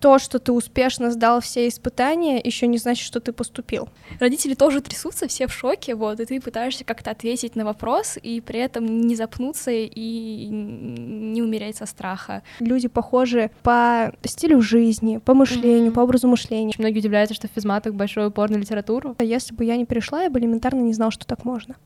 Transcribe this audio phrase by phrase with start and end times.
[0.00, 3.88] то, что ты успешно сдал все испытания, еще не значит, что ты поступил.
[4.18, 8.40] Родители тоже трясутся, все в шоке, вот, и ты пытаешься как-то ответить на вопрос и
[8.40, 12.42] при этом не запнуться и не умереть со страха.
[12.60, 15.94] Люди похожи по стилю жизни, по мышлению, mm-hmm.
[15.94, 16.72] по образу мышления.
[16.78, 19.16] Многие удивляются, что в физматах большой упор на литературу.
[19.20, 21.76] Если бы я не перешла, я бы элементарно не знал, что так можно.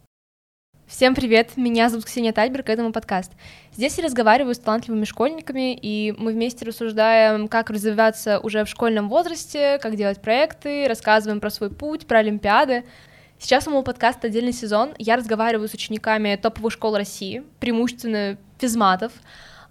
[0.97, 3.33] Всем привет, меня зовут Ксения Тальберг, это мой подкаст.
[3.73, 9.09] Здесь я разговариваю с талантливыми школьниками, и мы вместе рассуждаем, как развиваться уже в школьном
[9.09, 12.85] возрасте, как делать проекты, рассказываем про свой путь, про Олимпиады.
[13.41, 19.11] Сейчас у моего подкаста отдельный сезон, я разговариваю с учениками топовых школ России, преимущественно физматов,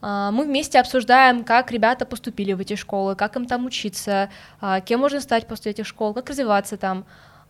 [0.01, 4.81] а, мы вместе обсуждаем, как ребята поступили в эти школы, как им там учиться, а,
[4.81, 7.05] кем можно стать после этих школ, как развиваться там.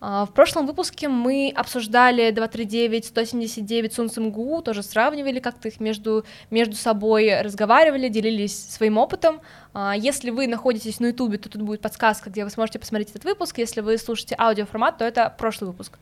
[0.06, 6.26] А, в прошлом выпуске мы обсуждали 239, 179 Сун МГУ, тоже сравнивали как-то их между,
[6.52, 9.40] между собой, разговаривали, делились своим опытом.
[9.74, 13.24] А, если вы находитесь на Ютубе, то тут будет подсказка, где вы сможете посмотреть этот
[13.24, 13.58] выпуск.
[13.60, 15.98] Если вы слушаете аудиоформат, то это прошлый выпуск.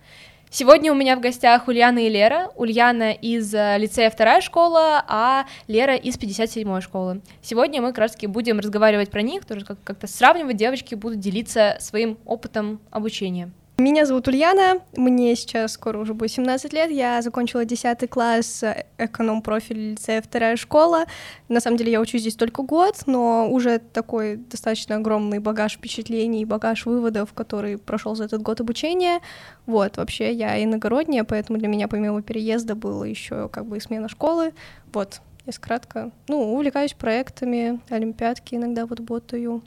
[0.50, 2.50] Сегодня у меня в гостях Ульяна и Лера.
[2.56, 7.22] Ульяна из э, лицея вторая школа, а Лера из 57-й школы.
[7.44, 11.78] Сегодня мы как раз таки будем разговаривать про них, тоже как-то сравнивать, девочки будут делиться
[11.80, 13.52] своим опытом обучения.
[13.82, 18.86] Меня зовут Ульяна, мне сейчас скоро уже будет 17 лет, я закончила 10 класс э,
[19.00, 21.06] эконом-профиль лицея вторая школа.
[21.50, 26.46] На самом деле я учусь здесь только год, но уже такой достаточно огромный багаж впечатлений,
[26.46, 29.20] багаж выводов, который прошел за этот год обучения.
[29.66, 34.09] Вот, вообще я иногородняя, поэтому для меня помимо переезда было еще как бы и смена
[34.09, 34.54] школы.
[34.94, 36.12] Вот, если кратко.
[36.28, 39.64] Ну, увлекаюсь проектами, олимпиадки иногда вот ботаю.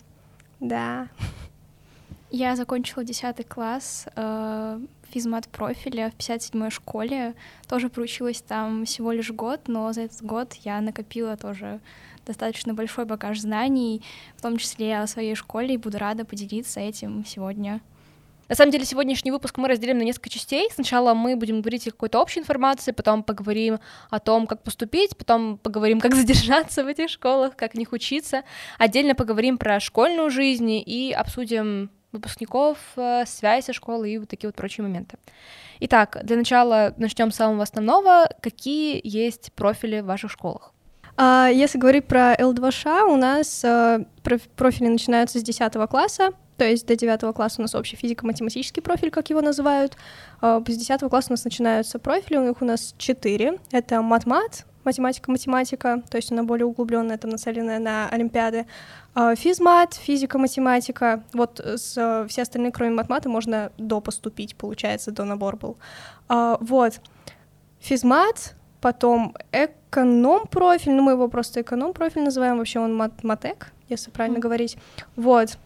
[0.60, 1.08] Да.
[2.36, 7.34] Я закончила 10 класс э, физмат профиля в 57-й школе.
[7.68, 11.78] Тоже проучилась там всего лишь год, но за этот год я накопила тоже
[12.26, 14.02] достаточно большой багаж знаний,
[14.36, 17.80] в том числе о своей школе, и буду рада поделиться этим сегодня.
[18.48, 20.68] На самом деле, сегодняшний выпуск мы разделим на несколько частей.
[20.72, 23.78] Сначала мы будем говорить о какой-то общей информации, потом поговорим
[24.10, 28.42] о том, как поступить, потом поговорим, как задержаться в этих школах, как в них учиться.
[28.76, 34.48] Отдельно поговорим про школьную жизнь и обсудим выпускников, э, связь со школой и вот такие
[34.48, 35.18] вот прочие моменты.
[35.80, 38.28] Итак, для начала начнем с самого основного.
[38.40, 40.72] Какие есть профили в ваших школах?
[41.16, 44.04] А, если говорить про L2Ш, у нас э,
[44.56, 49.10] профили начинаются с 10 класса, то есть до 9 класса у нас общий физико-математический профиль,
[49.10, 49.96] как его называют.
[50.40, 53.58] А, с 10 класса у нас начинаются профили, у них у нас 4.
[53.70, 58.66] Это матмат, математика-математика, то есть она более углубленная, там нацеленная на олимпиады.
[59.14, 65.56] А, физмат, физика-математика, вот с, все остальные, кроме матмата, можно до поступить, получается, до набор
[65.56, 65.76] был.
[66.28, 67.00] А, вот,
[67.78, 74.38] физмат, потом эконом-профиль, ну мы его просто эконом-профиль называем, вообще он мат матек, если правильно
[74.38, 74.42] mm.
[74.42, 74.78] говорить,
[75.14, 75.58] вот.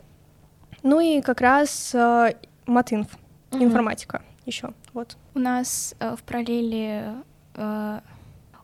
[0.82, 2.34] Ну и как раз э,
[2.66, 3.08] матинф,
[3.50, 3.64] mm-hmm.
[3.64, 5.16] информатика еще, вот.
[5.34, 7.14] У нас э, в параллели
[7.54, 8.00] э,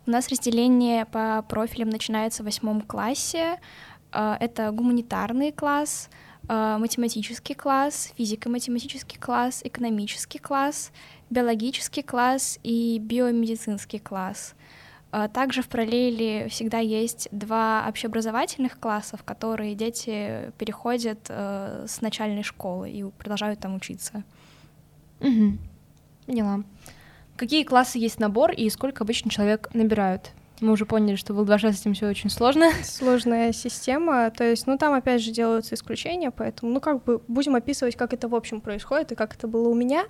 [0.06, 3.59] у нас разделение по профилям начинается в восьмом классе.
[4.15, 6.09] А, это гуманитарный класс,
[6.47, 10.93] а, математический класс, физико-математический класс, экономический класс,
[11.31, 14.55] биологический класс и биомедицинский класс.
[15.11, 22.45] А, также в параллели всегда есть два общеобразовательных класса, в которые дети переходят с начальной
[22.45, 24.23] школы и продолжают там учиться.
[25.21, 25.59] Угу.
[26.27, 26.63] Поняла.
[27.37, 30.31] Какие классы есть набор и сколько обычно человек набирают?
[30.60, 32.70] Мы уже поняли, что в L2 с этим все очень сложно.
[32.84, 37.56] Сложная система, то есть, ну, там, опять же, делаются исключения, поэтому, ну, как бы, будем
[37.56, 40.04] описывать, как это в общем происходит и как это было у меня.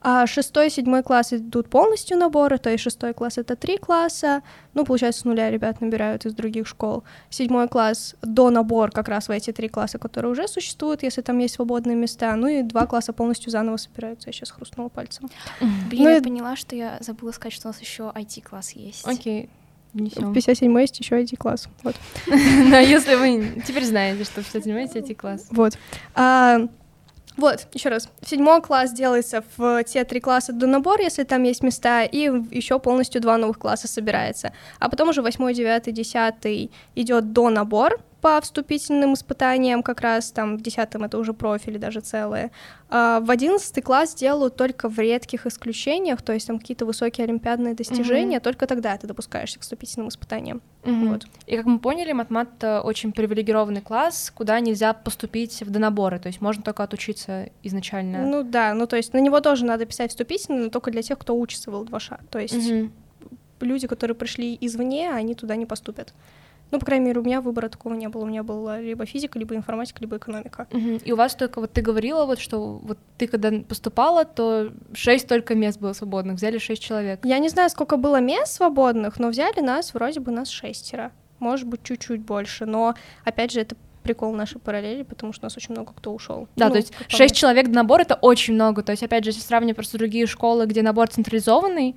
[0.00, 4.42] А шестой, седьмой класс идут полностью наборы, то есть шестой класс— это три класса,
[4.74, 7.02] ну, получается, с нуля ребят набирают из других школ.
[7.28, 11.38] Седьмой класс до набор как раз в эти три класса, которые уже существуют, если там
[11.38, 15.28] есть свободные места, ну, и два класса полностью заново собираются, я сейчас хрустнула пальцем.
[15.60, 16.22] Блин, ну, я и...
[16.22, 19.04] поняла, что я забыла сказать, что у нас еще IT-класс есть.
[19.04, 19.46] Окей.
[19.46, 19.48] Okay.
[19.94, 20.30] Внесем.
[20.30, 21.68] В 57 есть еще IT-класс.
[21.82, 21.96] Вот.
[22.70, 25.46] Да, если вы теперь знаете, что в 57 есть IT-класс.
[25.50, 25.78] Вот.
[26.14, 26.68] А,
[27.38, 28.08] вот, еще раз.
[28.26, 32.80] Седьмой класс делается в те три класса до набора, если там есть места, и еще
[32.80, 34.52] полностью два новых класса собирается.
[34.80, 40.56] А потом уже восьмой, девятый, десятый идет до набор, по вступительным испытаниям как раз, там
[40.56, 42.50] в 10 это уже профили даже целые.
[42.90, 47.74] А в 11 класс делают только в редких исключениях, то есть там какие-то высокие олимпиадные
[47.74, 48.42] достижения, mm-hmm.
[48.42, 50.62] только тогда ты допускаешься к вступительным испытаниям.
[50.82, 51.08] Mm-hmm.
[51.08, 51.26] Вот.
[51.46, 56.40] И как мы поняли, матмат очень привилегированный класс, куда нельзя поступить в донаборы, то есть
[56.40, 58.26] можно только отучиться изначально.
[58.26, 61.18] Ну да, ну то есть на него тоже надо писать вступительный, но только для тех,
[61.18, 62.90] кто учится в ЛДВШ, то есть mm-hmm.
[63.60, 66.14] люди, которые пришли извне, они туда не поступят.
[66.70, 68.24] Ну, по крайней мере, у меня выбора такого не было.
[68.24, 70.66] У меня была либо физика, либо информатика, либо экономика.
[70.70, 71.00] Угу.
[71.04, 75.28] И у вас только, вот ты говорила, вот что вот ты когда поступала, то шесть
[75.28, 77.20] только мест было свободных, взяли шесть человек.
[77.24, 81.12] Я не знаю, сколько было мест свободных, но взяли нас, вроде бы нас шестеро.
[81.38, 82.94] Может быть, чуть-чуть больше, но,
[83.24, 86.48] опять же, это прикол нашей параллели, потому что у нас очень много кто ушел.
[86.56, 88.82] Да, ну, то есть шесть человек набор это очень много.
[88.82, 91.96] То есть, опять же, если сравнивать просто другие школы, где набор централизованный,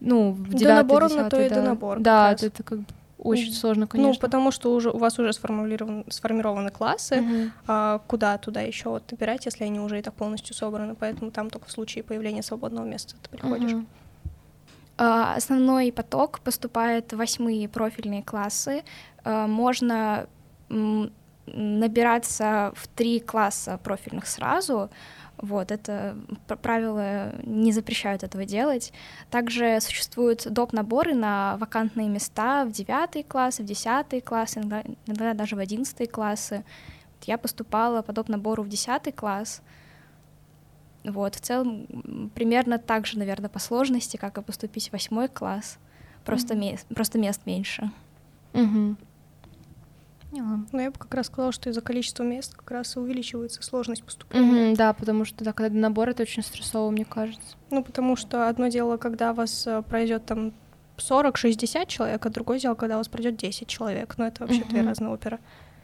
[0.00, 2.00] ну, в девятый, набор на то и до набор.
[2.00, 2.86] Да, это, это как бы
[3.26, 4.12] очень сложно, ну, конечно.
[4.12, 7.50] Ну, потому что уже у вас уже сформулированы, сформированы классы, угу.
[7.66, 11.50] а, куда туда еще вот набирать, если они уже и так полностью собраны, поэтому там
[11.50, 13.72] только в случае появления свободного места ты приходишь.
[13.72, 13.86] Угу.
[14.98, 18.82] Основной поток поступает в восьмые профильные классы.
[19.24, 20.26] А, можно
[21.46, 24.90] набираться в три класса профильных сразу,
[25.38, 26.16] вот, это
[26.62, 28.92] правила не запрещают этого делать.
[29.30, 30.72] Также существуют доп.
[30.72, 36.08] наборы на вакантные места в девятый класс, в десятый класс, иногда, иногда даже в одиннадцатые
[36.08, 36.64] классы.
[37.24, 38.28] Я поступала по доп.
[38.28, 39.62] набору в десятый класс.
[41.04, 41.86] Вот, в целом
[42.34, 45.78] примерно так же, наверное, по сложности, как и поступить в восьмой класс.
[46.24, 46.72] Просто, mm-hmm.
[46.72, 47.90] мест, просто мест меньше.
[48.52, 48.96] Mm-hmm.
[50.36, 50.60] Поняла.
[50.72, 54.04] Ну, я бы как раз сказала, что из-за количества мест как раз и увеличивается сложность
[54.04, 54.72] поступления.
[54.72, 57.56] Mm-hmm, да, потому что да, когда набор, это очень стрессово, мне кажется.
[57.70, 60.52] Ну, потому что одно дело, когда вас э, пройдет там
[60.98, 64.14] 40-60 человек, а другое дело, когда у вас пройдет 10 человек.
[64.18, 64.68] Ну, это вообще mm-hmm.
[64.68, 65.38] две разные оперы.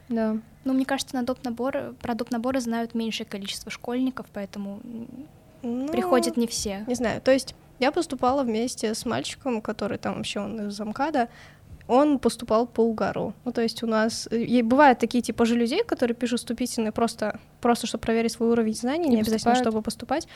[0.09, 0.37] Да.
[0.65, 1.43] Ну, мне кажется, на доп.
[1.45, 2.31] набор, про доп.
[2.31, 4.81] наборы знают меньшее количество школьников, поэтому
[5.63, 6.85] ну, приходят не все.
[6.87, 11.29] Не знаю, то есть я поступала вместе с мальчиком, который там вообще он из замкада,
[11.87, 13.35] он поступал по угару.
[13.45, 16.93] Ну, то есть у нас э, и бывают такие типа же людей, которые пишут вступительные
[16.93, 20.29] просто, просто чтобы проверить свой уровень знаний, не, не обязательно, чтобы поступать.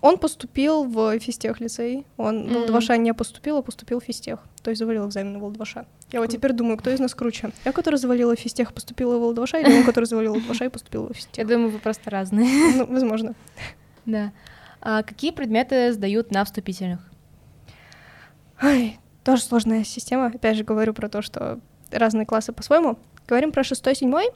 [0.00, 2.70] Он поступил в физтех лицей, он mm-hmm.
[2.70, 5.78] в ЛДВШ не поступил, а поступил в физтех, то есть завалил экзамен в ЛДВШ.
[6.12, 7.50] Я вот теперь думаю, кто из нас круче?
[7.64, 11.14] Я, который завалила физтех, поступила в ЛДВШ, или он, который завалил ЛДВШ и поступил в
[11.14, 11.38] физтех?
[11.38, 12.48] Я думаю, вы просто разные.
[12.76, 13.34] Ну, возможно.
[14.06, 14.32] Да.
[14.80, 17.00] А какие предметы сдают на вступительных?
[18.60, 20.26] Ай, тоже сложная система.
[20.26, 21.60] Опять же, говорю про то, что
[21.90, 22.98] разные классы по-своему.
[23.26, 24.30] Говорим про шестой, седьмой.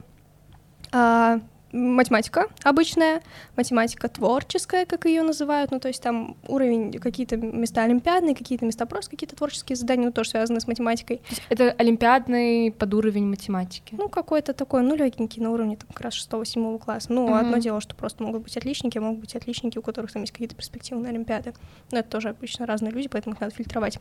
[0.91, 1.39] А,
[1.73, 3.21] математика обычная,
[3.57, 8.85] математика творческая, как ее называют, ну то есть там уровень какие-то места олимпиадные, какие-то места
[8.85, 11.17] просто какие-то творческие задания, ну тоже связаны с математикой.
[11.17, 13.95] То есть это олимпиадный под уровень математики?
[13.97, 17.11] Ну какой-то такой, ну легенький на уровне там как раз шестого-седьмого класса.
[17.11, 17.39] Ну uh-huh.
[17.39, 20.31] одно дело, что просто могут быть отличники, а могут быть отличники, у которых там есть
[20.31, 21.53] какие-то перспективы на олимпиады.
[21.91, 23.99] Но это тоже обычно разные люди, поэтому их надо фильтровать.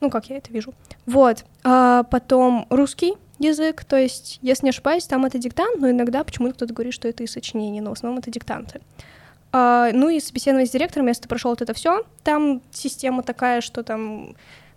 [0.00, 0.74] Ну, как я это вижу.
[1.06, 1.44] Вот.
[1.64, 6.54] А потом русский язык, то есть, если не ошибаюсь, там это диктант, но иногда почему-то
[6.54, 8.80] кто-то говорит, что это и сочинение, но в основном это диктанты.
[9.52, 13.60] А, ну и собеседование с директором, если ты прошел вот это все, там система такая,
[13.60, 14.36] что там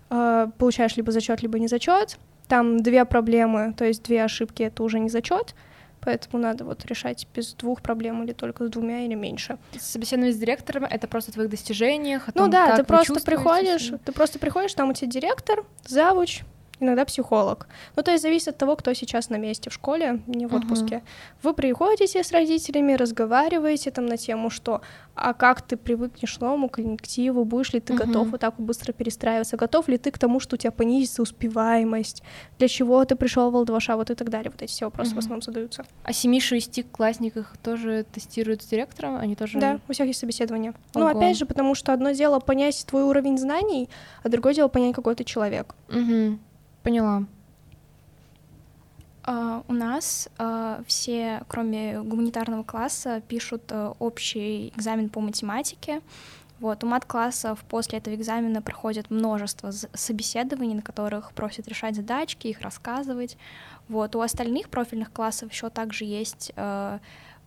[0.10, 2.18] а, получаешь либо зачет, либо не зачет.
[2.48, 5.54] Там две проблемы, то есть две ошибки это уже не зачет.
[6.01, 9.57] Поэтому надо вот решать без двух проблем или только с двумя или меньше.
[9.78, 13.92] Собеседование с директором— это просто о твоих достижениях, о Ну том, да, ты просто приходишь,
[14.06, 16.42] ты просто приходишь, там у тебя директор, завуч,
[16.80, 17.68] иногда психолог.
[17.96, 20.96] Ну, то есть зависит от того, кто сейчас на месте в школе, не в отпуске.
[20.96, 21.02] Uh-huh.
[21.44, 24.81] Вы приходите с родителями, разговариваете там на тему, что
[25.16, 28.06] а как ты привыкнешь к новому коллективу, будешь ли ты uh-huh.
[28.06, 31.22] готов вот так вот быстро перестраиваться, готов ли ты к тому, что у тебя понизится
[31.22, 32.24] успеваемость,
[32.58, 34.52] для чего ты пришел в ЛДВШ, вот и так далее.
[34.52, 35.16] Вот эти все вопросы uh-huh.
[35.16, 35.86] в основном задаются.
[36.04, 39.18] А семи-шести классниках тоже тестируют с директором?
[39.18, 39.60] Они тоже...
[39.60, 40.74] Да, у всех есть собеседование.
[40.94, 41.12] Ну, Ого.
[41.12, 43.89] Ну, опять же, потому что одно дело понять твой уровень знаний,
[44.24, 45.75] а другое дело понять, какой ты человек.
[45.89, 46.39] Угу.
[46.83, 47.25] Поняла.
[49.24, 56.01] Uh, у нас uh, все, кроме гуманитарного класса, пишут uh, общий экзамен по математике.
[56.59, 62.62] Вот, у мат-классов после этого экзамена проходят множество собеседований, на которых просят решать задачки, их
[62.62, 63.38] рассказывать.
[63.88, 66.51] Вот, у остальных профильных классов еще также есть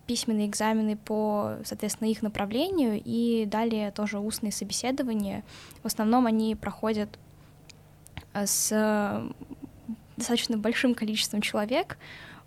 [0.07, 5.45] письменные экзамены по, соответственно, их направлению, и далее тоже устные собеседования.
[5.83, 7.19] В основном они проходят
[8.35, 9.23] с
[10.17, 11.99] достаточно большим количеством человек.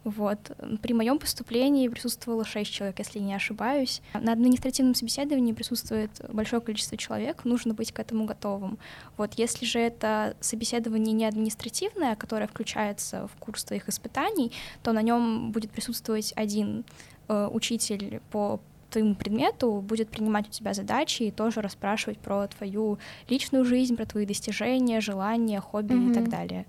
[0.06, 0.38] Вот.
[0.84, 4.04] При моем поступлении присутствовало шесть человек, если не ошибаюсь.
[4.14, 8.78] На административном собеседовании присутствует большое количество человек, нужно быть к этому готовым.
[9.18, 9.34] Вот.
[9.34, 14.52] Если же это собеседование не административное, которое включается в курс твоих испытаний,
[14.84, 16.86] то на нем будет присутствовать один
[17.28, 18.60] э, учитель по
[18.96, 22.98] твоему предмету будет принимать у тебя задачи и тоже расспрашивать про твою
[23.28, 26.12] личную жизнь, про твои достижения, желания, хобби mm-hmm.
[26.12, 26.66] и так далее.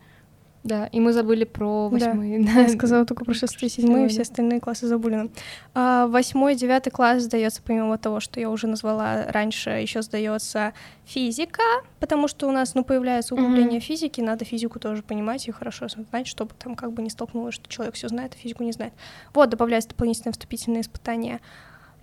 [0.66, 2.44] Да, и мы забыли про восьмой.
[2.44, 5.30] Да, я сказала только про шестые, седьмые, все остальные классы забулены.
[5.74, 10.72] А, восьмой, девятый класс сдается, помимо того, что я уже назвала раньше, еще сдается
[11.04, 11.62] физика,
[12.00, 13.84] потому что у нас, ну, появляется углубление mm-hmm.
[13.84, 17.68] физики, надо физику тоже понимать и хорошо знать, чтобы там как бы не столкнулось, что
[17.68, 18.92] человек все знает, а физику не знает.
[19.34, 21.40] Вот, добавляется дополнительное вступительное испытание.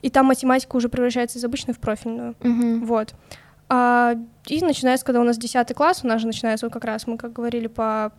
[0.03, 2.35] И там математика уже превращается из обычной в профильную.
[2.41, 2.85] Mm-hmm.
[2.85, 3.15] Вот.
[3.69, 4.13] А,
[4.45, 7.17] и начинается, когда у нас 10 класс, у нас же начинается вот как раз, мы
[7.17, 8.11] как говорили, по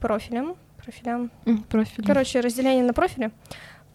[0.00, 0.56] профилям.
[0.82, 1.30] Профилям.
[1.68, 2.04] Профили.
[2.04, 3.30] Короче, разделение на профили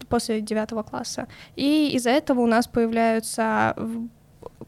[0.08, 1.26] после девятого класса.
[1.56, 3.74] И из-за этого у нас появляются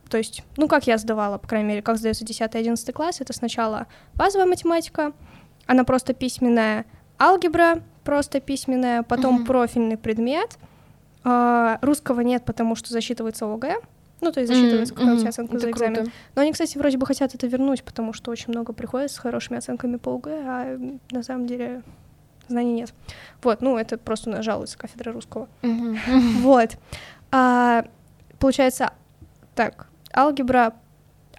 [0.09, 3.87] то есть, ну, как я сдавала, по крайней мере, как сдается 10-11 класс, это сначала
[4.15, 5.13] базовая математика,
[5.67, 6.87] она просто письменная,
[7.19, 9.47] алгебра просто письменная, потом uh-huh.
[9.47, 10.59] профильный предмет,
[11.25, 13.77] а, русского нет, потому что засчитывается ОГЭ,
[14.21, 14.99] ну, то есть засчитывается, mm-hmm.
[14.99, 15.95] какая у тебя оценка это за экзамен.
[15.95, 16.11] Круто.
[16.35, 19.59] Но они, кстати, вроде бы хотят это вернуть, потому что очень много приходит с хорошими
[19.59, 20.79] оценками по ОГЭ, а
[21.11, 21.83] на самом деле
[22.49, 22.95] знаний нет.
[23.43, 25.49] Вот, ну, это просто у нас жалуется кафедра русского.
[25.63, 25.99] Mm-hmm.
[26.41, 26.79] Вот.
[27.31, 27.85] А,
[28.39, 28.93] получается,
[29.55, 30.75] так, алгебра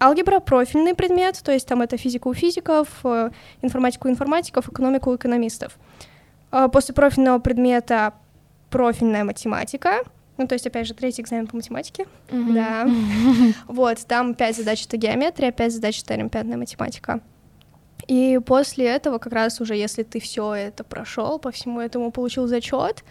[0.02, 3.32] Алгебра— профильный предмет, то есть там это физика у физиков, э,
[3.62, 5.78] информатика у информатиков, экономика у экономистов.
[6.52, 8.14] А после профильного предмета
[8.70, 10.04] профильная математика—
[10.40, 12.06] ну, то есть, опять же, третий экзамен по математике.
[12.30, 12.54] Mm-hmm.
[12.54, 12.88] Да.
[13.68, 17.20] Вот, там пять задач— это геометрия, пять задач— это олимпиадная математика.
[18.08, 22.48] И после этого, как раз уже, если ты все это прошел, по всему этому получил
[22.48, 23.04] зачет,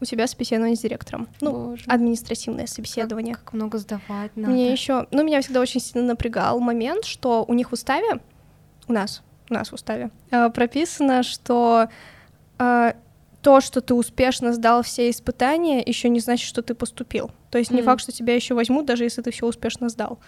[0.00, 1.26] у тебя собеседование с директором.
[1.40, 1.82] Ну, Боже.
[1.88, 3.34] административное собеседование.
[3.34, 4.52] Как, как много сдавать надо.
[4.52, 8.20] Мне еще, ну, меня всегда очень сильно напрягал момент, что у них в уставе,
[8.86, 11.88] у нас, у нас в уставе, э, прописано, что
[12.60, 12.92] э,
[13.48, 17.30] то, что ты успешно сдал все испытания, еще не значит, что ты поступил.
[17.50, 20.18] То есть не факт, что тебя еще возьмут, даже если ты все успешно сдал.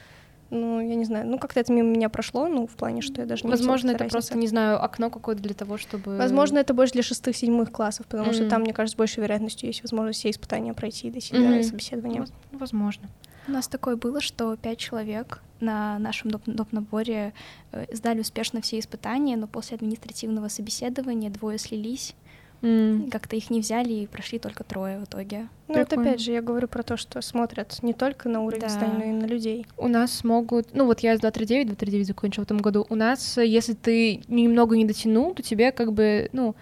[0.49, 1.27] Ну, я не знаю.
[1.27, 4.05] Ну, как-то это мимо меня прошло, ну, в плане, что я даже не Возможно, это
[4.05, 4.13] разницы.
[4.13, 6.17] просто, не знаю, окно какое-то для того, чтобы...
[6.17, 8.35] Возможно, это больше для шестых, седьмых классов, потому mm-hmm.
[8.35, 11.63] что там, мне кажется, с большей вероятностью есть возможность все испытания пройти до себя mm-hmm.
[11.63, 12.27] собеседования.
[12.53, 13.11] Возможно.
[13.49, 16.45] У нас такое было, что пять человек на нашем доп.
[16.47, 16.73] доп.
[16.73, 17.35] наборе
[17.73, 22.15] э, сдали успешно все испытания, но после административного собеседования двое слились,
[22.63, 23.11] Mm.
[23.11, 25.49] Как-то их не взяли и прошли только трое в итоге.
[25.69, 28.69] Ну, это опять же, я говорю про то, что смотрят не только на уровень да.
[28.69, 29.67] знаний, но и на людей.
[29.79, 30.75] У нас могут...
[30.75, 32.87] Ну, вот я из 239, 239 закончила в этом году.
[32.91, 36.55] У нас, если ты немного не дотянул, то тебе как бы, ну,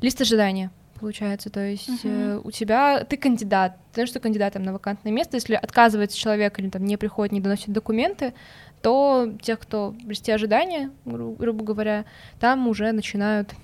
[0.00, 1.50] лист ожидания получается.
[1.50, 2.36] То есть uh-huh.
[2.36, 5.36] э, у тебя ты кандидат, ты знаешь, что кандидатом на вакантное место.
[5.36, 8.32] Если отказывается человек или там не приходит, не доносит документы,
[8.80, 12.06] то тех, кто в листе ожидания, гру- грубо говоря,
[12.40, 13.54] там уже начинают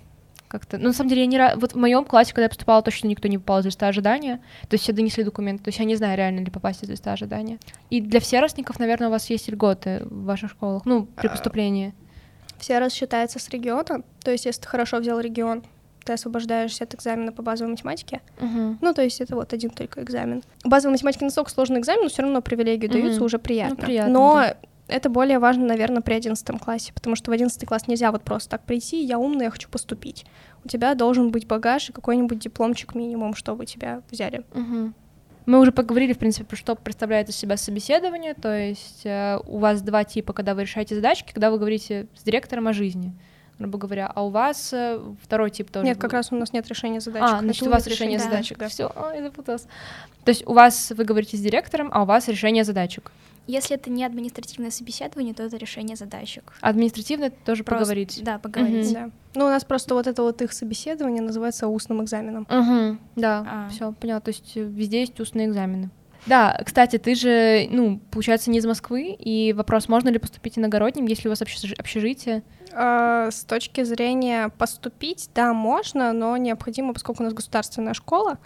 [0.50, 0.78] как-то.
[0.78, 3.28] Ну, на самом деле, я не Вот в моем классе, когда я поступала, точно никто
[3.28, 4.40] не попал из листа ожидания.
[4.68, 5.64] То есть все донесли документы.
[5.64, 7.58] То есть я не знаю, реально ли попасть из листа ожидания.
[7.88, 11.94] И для всеростников, наверное, у вас есть льготы в ваших школах, ну, при а, поступлении.
[12.58, 14.02] Все раз считается с региона.
[14.22, 15.62] То есть, если ты хорошо взял регион,
[16.04, 18.20] ты освобождаешься от экзамена по базовой математике.
[18.38, 18.76] Uh-huh.
[18.80, 20.42] Ну, то есть это вот один только экзамен.
[20.64, 22.94] Базовая математика настолько сложный экзамен, но все равно привилегию uh-huh.
[22.94, 23.76] даются уже приятно.
[23.78, 24.56] Ну, приятно но да.
[24.90, 28.50] Это более важно, наверное, при 11 классе, потому что в 11 класс нельзя вот просто
[28.50, 30.24] так прийти, я умный, я хочу поступить
[30.64, 34.44] у тебя должен быть багаж и какой-нибудь дипломчик минимум, чтобы тебя взяли.
[34.54, 34.92] Угу.
[35.46, 39.58] Мы уже поговорили, в принципе, про что представляет из себя собеседование, то есть э, у
[39.58, 43.12] вас два типа, когда вы решаете задачки, когда вы говорите с директором о жизни,
[43.58, 45.86] грубо говоря, а у вас э, второй тип тоже.
[45.86, 47.36] Нет, как раз у нас нет решения задачек.
[47.36, 48.24] А, значит, у вас решение да.
[48.24, 48.58] задачек.
[48.58, 48.68] Да.
[48.68, 49.66] Все, я запуталась.
[50.24, 53.10] То есть у вас вы говорите с директором, а у вас решение задачек.
[53.50, 56.52] Если это не административное собеседование, то это решение задачек.
[56.60, 58.20] Административное тоже просто, поговорить.
[58.22, 58.86] Да, поговорить.
[58.86, 58.94] Угу.
[58.94, 59.10] Да.
[59.34, 62.46] Ну, у нас просто вот это вот их собеседование называется устным экзаменом.
[62.50, 63.68] Угу, да, а.
[63.70, 64.32] все, понятно.
[64.32, 65.90] То есть э, везде есть устные экзамены.
[66.26, 71.06] Да, кстати, ты же, ну, получается, не из Москвы, и вопрос, можно ли поступить иногородним,
[71.06, 72.42] если у вас общежитие?
[72.72, 78.38] А, с точки зрения поступить, да, можно, но необходимо, поскольку у нас государственная школа,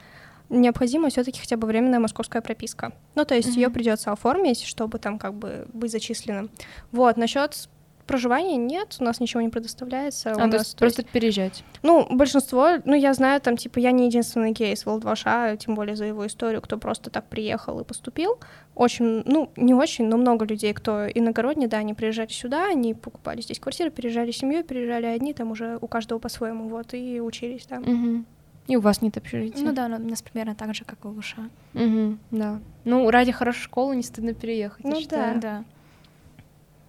[0.49, 2.93] необходима все-таки хотя бы временная московская прописка.
[3.15, 3.61] Ну, то есть mm-hmm.
[3.61, 6.51] ее придется оформить, чтобы там как бы быть зачисленным.
[6.93, 7.69] Вот, насчет
[8.07, 10.33] проживания нет, у нас ничего не предоставляется.
[10.33, 11.13] А, у то есть просто есть...
[11.13, 11.65] переезжать?
[11.83, 16.05] Ну, большинство, ну, я знаю, там, типа, я не единственный кейс Волдваша, тем более за
[16.05, 18.39] его историю, кто просто так приехал и поступил.
[18.75, 23.41] Очень, ну, не очень, но много людей, кто иногородние, да, они приезжали сюда, они покупали
[23.41, 27.79] здесь квартиры, переезжали семьей, переезжали одни, там уже у каждого по-своему, вот, и учились, да.
[27.79, 28.25] Угу.
[28.66, 29.62] И у вас нет общежития?
[29.62, 31.50] Ну да, у нас примерно так же, как и у Луша.
[31.75, 32.61] Угу, да.
[32.85, 35.40] Ну, ради хорошей школы не стыдно переехать, ну, я считаю.
[35.40, 35.64] Да.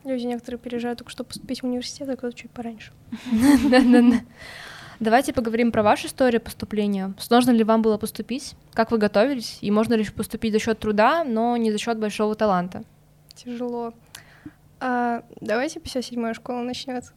[0.05, 2.93] Люди некоторые переезжают только чтобы поступить в университет, а кто-то чуть пораньше.
[3.69, 4.21] Да-да-да.
[4.99, 7.13] Давайте поговорим про вашу историю поступления.
[7.19, 8.55] Сложно ли вам было поступить?
[8.73, 9.57] Как вы готовились?
[9.59, 12.83] И можно ли поступить за счет труда, но не за счет большого таланта?
[13.33, 13.93] Тяжело.
[14.79, 17.11] А, давайте 57-я школа начнется.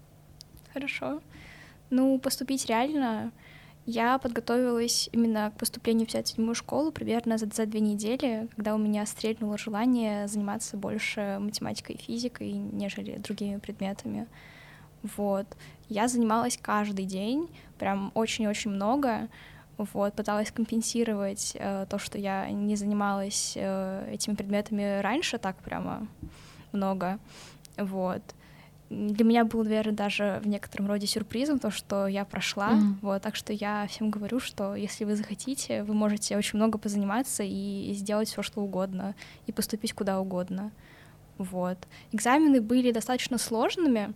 [0.72, 1.20] Хорошо.
[1.90, 3.30] Ну, поступить реально
[3.88, 8.78] я подготовилась именно к поступлению в 57-ю школу примерно за, за две недели, когда у
[8.78, 14.26] меня стрельнуло желание заниматься больше математикой и физикой, нежели другими предметами.
[15.02, 15.46] Вот.
[15.88, 19.28] Я занималась каждый день, прям очень-очень много.
[19.78, 26.06] Вот, пыталась компенсировать э, то, что я не занималась э, этими предметами раньше так прямо
[26.72, 27.18] много.
[27.78, 28.22] Вот
[28.90, 32.72] для меня был, наверное, даже в некотором роде сюрпризом то, что я прошла.
[32.72, 32.94] Mm.
[33.02, 37.42] Вот, так что я всем говорю, что если вы захотите, вы можете очень много позаниматься
[37.42, 39.14] и сделать все, что угодно,
[39.46, 40.70] и поступить куда угодно.
[41.36, 41.78] Вот.
[42.12, 44.12] Экзамены были достаточно сложными,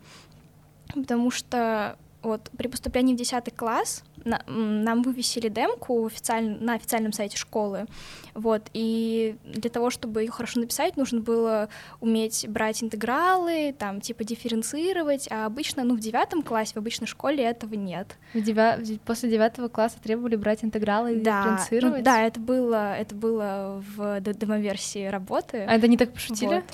[0.94, 7.12] потому что вот при поступлении в 10 класс на, нам вывесили демку официаль, на официальном
[7.12, 7.86] сайте школы,
[8.34, 11.68] вот, и для того, чтобы ее хорошо написать, нужно было
[12.00, 17.44] уметь брать интегралы, там, типа, дифференцировать, а обычно, ну, в девятом классе, в обычной школе
[17.44, 18.16] этого нет.
[18.34, 18.78] В дева...
[19.04, 21.98] После девятого класса требовали брать интегралы и да, ну дифференцировать?
[21.98, 25.66] Ну, да, это было, это было в демоверсии работы.
[25.68, 26.54] А это не так пошутили?
[26.56, 26.64] Вот.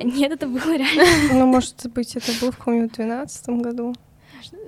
[0.00, 1.04] Нет, это было реально.
[1.32, 3.94] Ну, может быть, это было в каком-нибудь двенадцатом году.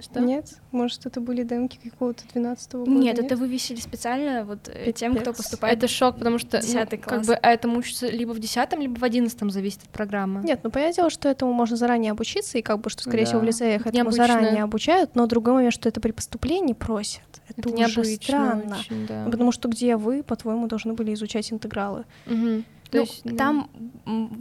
[0.00, 0.20] Что?
[0.20, 0.54] Нет?
[0.73, 2.90] Может, это были демки какого-то 12 года?
[2.90, 4.99] Нет, нет, это вывесили специально вот Пипец.
[4.99, 5.78] тем, кто поступает.
[5.78, 7.00] Это шок, потому что 10 ну, класс.
[7.02, 10.42] как бы этому учатся либо в 10 либо в 11 зависит от программы.
[10.42, 13.26] Нет, ну понятное дело, что этому можно заранее обучиться, и как бы, что, скорее да.
[13.26, 17.23] всего, в лицеях это этому заранее обучают, но другой момент, что это при поступлении просят.
[17.49, 18.76] Это, это уже странно.
[18.80, 19.25] Очень, да.
[19.25, 22.04] Потому что где вы, по-твоему, должны были изучать интегралы?
[22.26, 22.64] Угу.
[22.90, 23.37] То ну, есть, ну...
[23.37, 23.71] там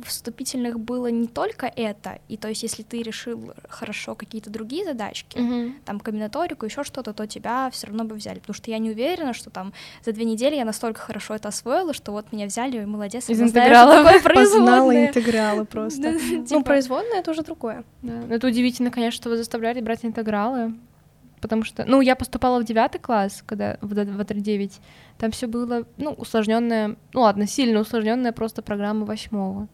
[0.06, 5.38] вступительных было не только это, и то есть, если ты решил хорошо какие-то другие задачки,
[5.38, 5.74] угу.
[5.84, 9.34] там комбинаторику, еще что-то, то тебя все равно бы взяли, потому что я не уверена,
[9.34, 9.74] что там
[10.06, 13.42] за две недели я настолько хорошо это освоила, что вот меня взяли, и молодец, из
[13.42, 16.12] интеграла познала интегралы просто.
[16.12, 17.84] Ну, типа производная это уже другое.
[18.30, 20.74] Это удивительно, конечно, что вы заставляли брать интегралы
[21.42, 24.82] потому что, ну, я поступала в девятый класс, когда в, в 9
[25.18, 29.68] там все было, ну, усложненное, ну ладно, сильно усложненная просто программа восьмого.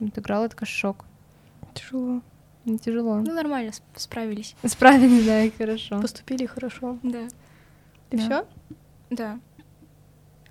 [0.00, 1.04] Интеграл это шок.
[1.74, 2.22] Тяжело.
[2.64, 3.16] Не тяжело.
[3.16, 4.54] Ну, нормально, справились.
[4.64, 6.00] Справились, да, и хорошо.
[6.00, 6.98] Поступили хорошо.
[7.02, 7.28] Да.
[8.10, 8.18] И да.
[8.18, 8.46] все?
[9.10, 9.40] Да.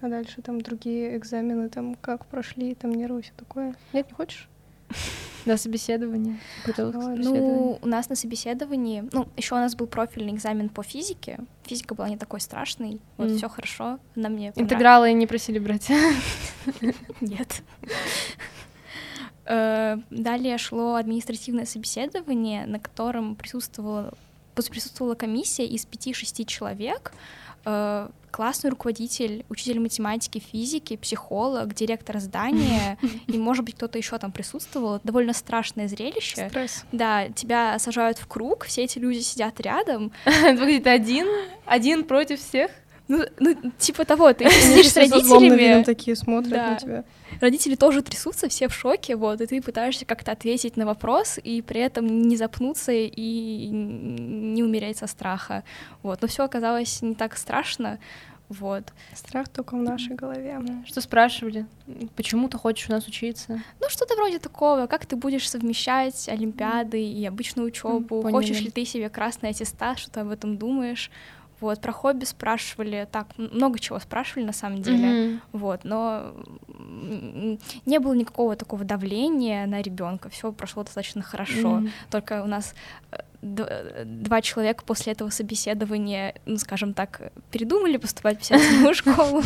[0.02, 3.76] А дальше там другие экзамены, там как прошли, там нервы, все такое.
[3.94, 4.48] Нет, не хочешь?
[5.48, 6.40] На собеседование.
[6.78, 11.40] Ну, у нас на собеседовании, ну, еще у нас был профильный экзамен по физике.
[11.64, 13.00] Физика была не такой страшной.
[13.18, 14.00] Вот все хорошо.
[14.16, 15.90] Она мне Интегралы не просили брать.
[17.22, 17.62] Нет.
[19.46, 24.14] Э, далее шло административное собеседование, на котором присутствовала,
[24.54, 27.14] присутствовала комиссия из пяти-шести человек.
[27.70, 34.32] Э, классный руководитель, учитель математики, физики, психолог, директор здания, и, может быть, кто-то еще там
[34.32, 35.02] присутствовал.
[35.04, 36.48] Довольно страшное зрелище.
[36.48, 36.86] Стресс.
[36.94, 40.14] Да, тебя сажают в круг, все эти люди сидят рядом.
[40.26, 41.28] Выглядит один,
[41.66, 42.72] один против всех.
[43.08, 45.84] Ну, ну, типа того, ты сидишь с родителями.
[45.84, 46.72] такие смотрят да.
[46.72, 47.04] на тебя.
[47.40, 51.62] Родители тоже трясутся, все в шоке, вот, и ты пытаешься как-то ответить на вопрос и
[51.62, 55.64] при этом не запнуться и не умереть со страха,
[56.04, 56.22] вот.
[56.22, 58.00] Но все оказалось не так страшно,
[58.50, 58.94] вот.
[59.14, 60.62] Страх только в нашей голове.
[60.86, 61.66] Что спрашивали?
[62.16, 63.62] Почему ты хочешь у нас учиться?
[63.80, 64.88] Ну, что-то вроде такого.
[64.88, 68.22] Как ты будешь совмещать Олимпиады и обычную учебу?
[68.22, 70.00] Хочешь ли ты себе красный аттестат?
[70.00, 71.12] Что ты об этом думаешь?
[71.60, 75.40] Вот, про хобби спрашивали, так, много чего спрашивали на самом деле, mm-hmm.
[75.54, 76.34] вот, но
[77.86, 81.80] не было никакого такого давления на ребенка, все прошло достаточно хорошо.
[81.80, 81.90] Mm-hmm.
[82.12, 82.76] Только у нас
[83.12, 89.44] э, два человека после этого собеседования, ну, скажем так, передумали поступать в 57 школу,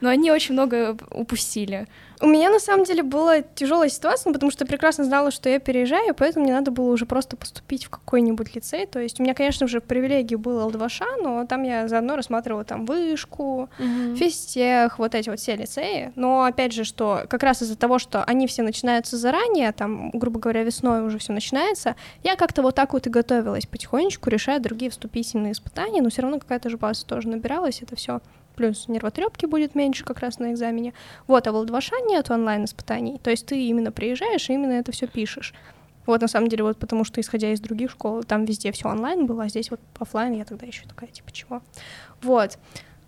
[0.00, 1.86] но они очень много упустили.
[2.20, 5.58] У меня на самом деле была тяжелая ситуация, потому что я прекрасно знала, что я
[5.58, 8.86] переезжаю, поэтому мне надо было уже просто поступить в какой-нибудь лицей.
[8.86, 12.86] То есть у меня, конечно же, привилегии был ЛДВШ, но там я заодно рассматривала там
[12.86, 14.16] вышку, mm-hmm.
[14.16, 16.12] физтех, вот эти вот все лицеи.
[16.14, 20.38] Но опять же, что как раз из-за того, что они все начинаются заранее, там, грубо
[20.38, 24.90] говоря, весной уже все начинается, я как-то вот так вот и готовилась потихонечку, решая другие
[24.90, 28.20] вступительные испытания, но все равно какая-то же база тоже набиралась, это все
[28.56, 30.92] плюс нервотрепки будет меньше как раз на экзамене.
[31.26, 35.06] Вот, а в Ладваша нет онлайн-испытаний, то есть ты именно приезжаешь и именно это все
[35.06, 35.54] пишешь.
[36.06, 39.26] Вот, на самом деле, вот потому что, исходя из других школ, там везде все онлайн
[39.26, 41.62] было, а здесь вот офлайн я тогда еще такая, типа, чего?
[42.22, 42.58] Вот.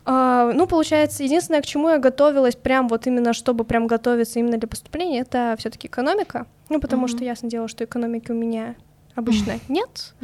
[0.06, 4.56] Uh, ну, получается, единственное, к чему я готовилась, прям вот именно, чтобы прям готовиться именно
[4.56, 6.46] для поступления, это все таки экономика.
[6.68, 7.16] Ну, потому mm-hmm.
[7.16, 8.76] что ясно дело, что экономики у меня
[9.16, 10.14] обычно нет.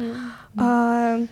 [0.55, 1.27] Uh,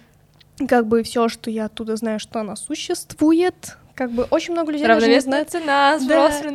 [0.68, 4.88] как бы все, что я оттуда знаю, что она существует, как бы очень много людей
[4.88, 5.50] даже не знают.
[5.50, 6.00] цена,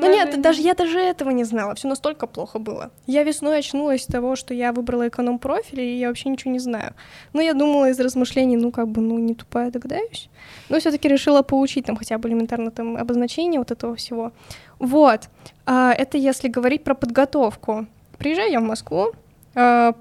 [0.01, 0.07] Да.
[0.09, 2.91] Ну нет, даже я даже этого не знала, все настолько плохо было.
[3.07, 6.95] Я весной очнулась с того, что я выбрала эконом-профиль, и я вообще ничего не знаю.
[7.33, 10.29] Но я думала из размышлений, ну как бы, ну не тупая, догадаюсь.
[10.69, 14.33] Но все таки решила поучить там хотя бы элементарно там обозначение вот этого всего.
[14.79, 15.29] Вот.
[15.67, 17.87] А, это если говорить про подготовку.
[18.19, 19.13] Приезжаю я в Москву, а,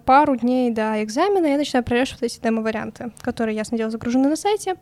[0.05, 4.75] пару дней до экзамена я начинаю вот эти демо-варианты, которые, ясно дело, загружены на сайте.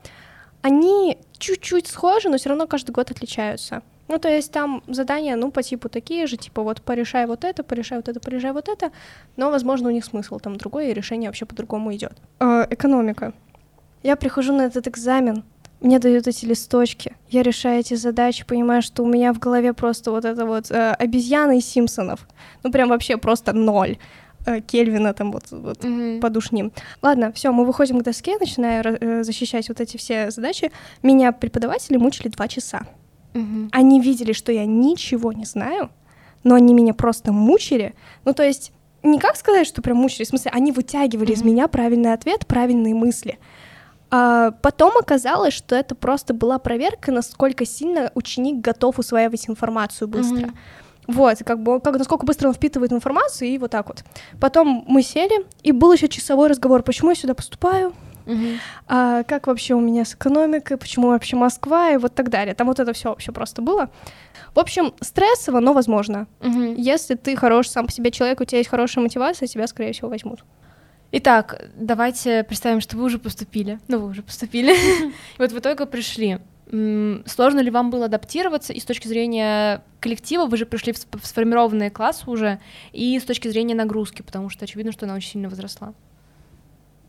[0.61, 3.83] Они чуть-чуть схожи, но все равно каждый год отличаются.
[4.07, 7.63] Ну, то есть там задания, ну, по типу такие же, типа вот порешай вот это,
[7.63, 8.91] порешай вот это, порешай вот это,
[9.37, 12.13] но, возможно, у них смысл там другой, и решение вообще по-другому идет.
[12.39, 13.33] Э, экономика.
[14.03, 15.43] Я прихожу на этот экзамен,
[15.79, 20.11] мне дают эти листочки, я решаю эти задачи, понимаю, что у меня в голове просто
[20.11, 22.27] вот это вот э, обезьяны из Симпсонов.
[22.63, 23.97] Ну, прям вообще просто ноль.
[24.45, 26.19] Э, Кельвина там вот, вот Мгм.
[26.19, 26.71] подушним.
[27.01, 30.71] Ладно, все, мы выходим к доске, начинаю э, защищать вот эти все задачи.
[31.01, 32.81] Меня преподаватели мучили два часа.
[33.33, 33.69] Мгм.
[33.71, 35.89] Они видели, что я ничего не знаю,
[36.43, 37.93] но они меня просто мучили.
[38.25, 41.47] Ну, то есть, не как сказать, что прям мучили, в смысле, они вытягивали из Мгм.
[41.49, 43.39] меня правильный ответ, правильные мысли.
[44.11, 50.47] А потом оказалось, что это просто была проверка, насколько сильно ученик готов усваивать информацию быстро.
[50.47, 50.55] Мгм.
[51.07, 54.03] Вот, как бы, как, насколько быстро он впитывает информацию, и вот так вот.
[54.39, 57.93] Потом мы сели, и был еще часовой разговор, почему я сюда поступаю,
[58.25, 58.59] Мгм.
[58.87, 62.55] а как вообще у меня с экономикой, почему вообще Москва, и вот так далее.
[62.55, 63.89] Там вот это все вообще просто было.
[64.55, 66.27] В общем, стрессово, но возможно.
[66.39, 66.75] Мгм.
[66.75, 70.07] Если ты хорош сам по себе человек, у тебя есть хорошая мотивация, тебя, скорее всего,
[70.07, 70.45] возьмут.
[71.11, 73.77] Итак, давайте представим, что вы уже поступили.
[73.87, 74.73] Ну, вы уже поступили.
[75.37, 76.39] Вот в итоге пришли.
[76.73, 81.91] Сложно ли вам было адаптироваться и с точки зрения коллектива, вы же пришли в сформированные
[81.91, 82.59] классы уже,
[82.93, 85.93] и с точки зрения нагрузки, потому что очевидно, что она очень сильно возросла.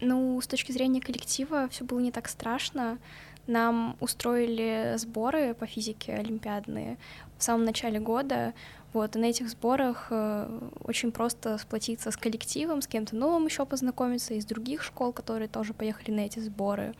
[0.00, 2.98] Ну, с точки зрения коллектива все было не так страшно.
[3.46, 6.98] Нам устроили сборы по физике олимпиадные
[7.38, 8.52] в самом начале года.
[8.92, 13.64] Вот, и на этих сборах э, очень просто сплотиться с коллективом, с кем-то новым еще
[13.64, 16.94] познакомиться из других школ, которые тоже поехали на эти сборы.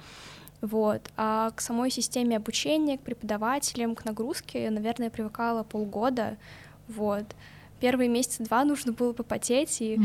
[0.65, 1.11] Вот.
[1.19, 6.39] А к самой системе обучения, к преподавателям, к нагрузке, наверное, привыкала полгода.
[6.89, 7.27] Вот.
[7.81, 10.01] Первые месяца два нужно было попотеть и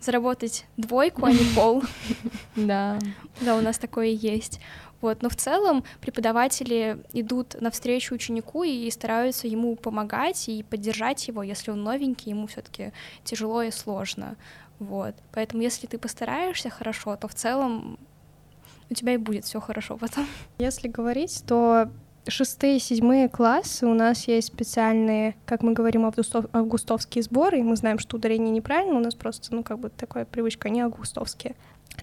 [0.00, 1.82] заработать двойку, а не пол.
[2.54, 2.96] Да.
[3.40, 4.60] Да, у нас такое есть.
[5.00, 5.20] Вот.
[5.20, 11.72] Но в целом преподаватели идут навстречу ученику и стараются ему помогать и поддержать его, если
[11.72, 12.92] он новенький, ему все-таки
[13.24, 14.36] тяжело и сложно.
[14.78, 15.16] Вот.
[15.32, 17.98] Поэтому если ты постараешься хорошо, то в целом
[18.94, 20.24] у тебя и будет все хорошо потом.
[20.58, 21.88] Если говорить, то
[22.28, 27.76] шестые, седьмые классы у нас есть специальные, как мы говорим, августов- августовские сборы, и мы
[27.76, 31.54] знаем, что ударение неправильно, у нас просто, ну, как бы такая привычка, не августовские.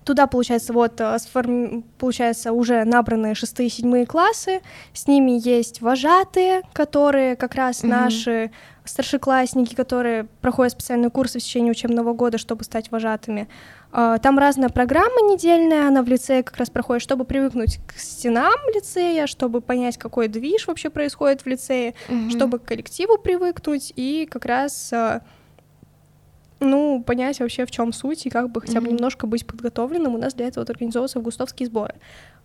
[0.06, 4.62] Туда, получается, вот, э, сформи- получается, уже набранные шестые, седьмые классы,
[4.94, 7.90] с ними есть вожатые, которые как раз Мгм.
[7.90, 8.52] наши
[8.86, 13.48] старшеклассники, которые проходят специальные курсы в течение учебного года, чтобы стать вожатыми.
[13.92, 18.54] А, Там разная программа недельная, она в лицее как раз проходит, чтобы привыкнуть к стенам
[18.74, 22.30] лицея, чтобы понять, какой движ вообще происходит в лицее, Мгм.
[22.32, 25.22] чтобы к коллективу привыкнуть и как раз а,
[26.60, 28.96] ну, понять вообще, в чем суть, и как бы хотя бы Мгм.
[28.96, 30.16] немножко быть подготовленным.
[30.16, 31.96] У нас для этого вот организовываются августовские сборы.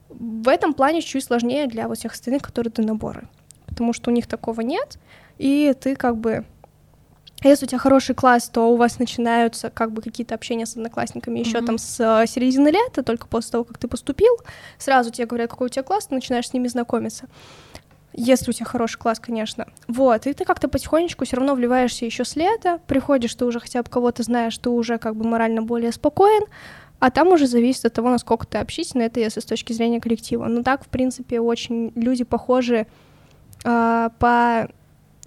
[0.09, 3.29] В этом плане чуть сложнее для вот всех остальных, которые до наборы.
[3.67, 4.99] Потому что у них такого нет,
[5.39, 6.45] и ты как бы
[7.43, 11.39] если у тебя хороший класс, то у вас начинаются как бы какие-то общения с одноклассниками
[11.39, 11.67] еще Мгм.
[11.67, 14.33] там с э, середины лета, только после того, как ты поступил,
[14.79, 17.27] сразу тебе говорят, какой у тебя класс, ты начинаешь с ними знакомиться.
[18.15, 19.67] Если у тебя хороший класс, конечно.
[19.87, 23.83] Вот, и ты как-то потихонечку все равно вливаешься еще с лета, приходишь, ты уже хотя
[23.83, 26.45] бы кого-то знаешь, ты уже как бы морально более спокоен,
[26.99, 30.47] а там уже зависит от того, насколько ты общительный, это если с точки зрения коллектива.
[30.47, 32.87] Но так, в принципе, очень люди похожи
[33.65, 34.71] а, по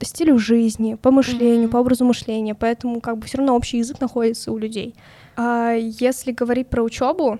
[0.06, 1.72] стилю жизни, по мышлению, Мгм.
[1.72, 4.96] по образу мышления, поэтому как бы все равно общий язык находится у людей.
[5.36, 7.38] А если говорить про учебу,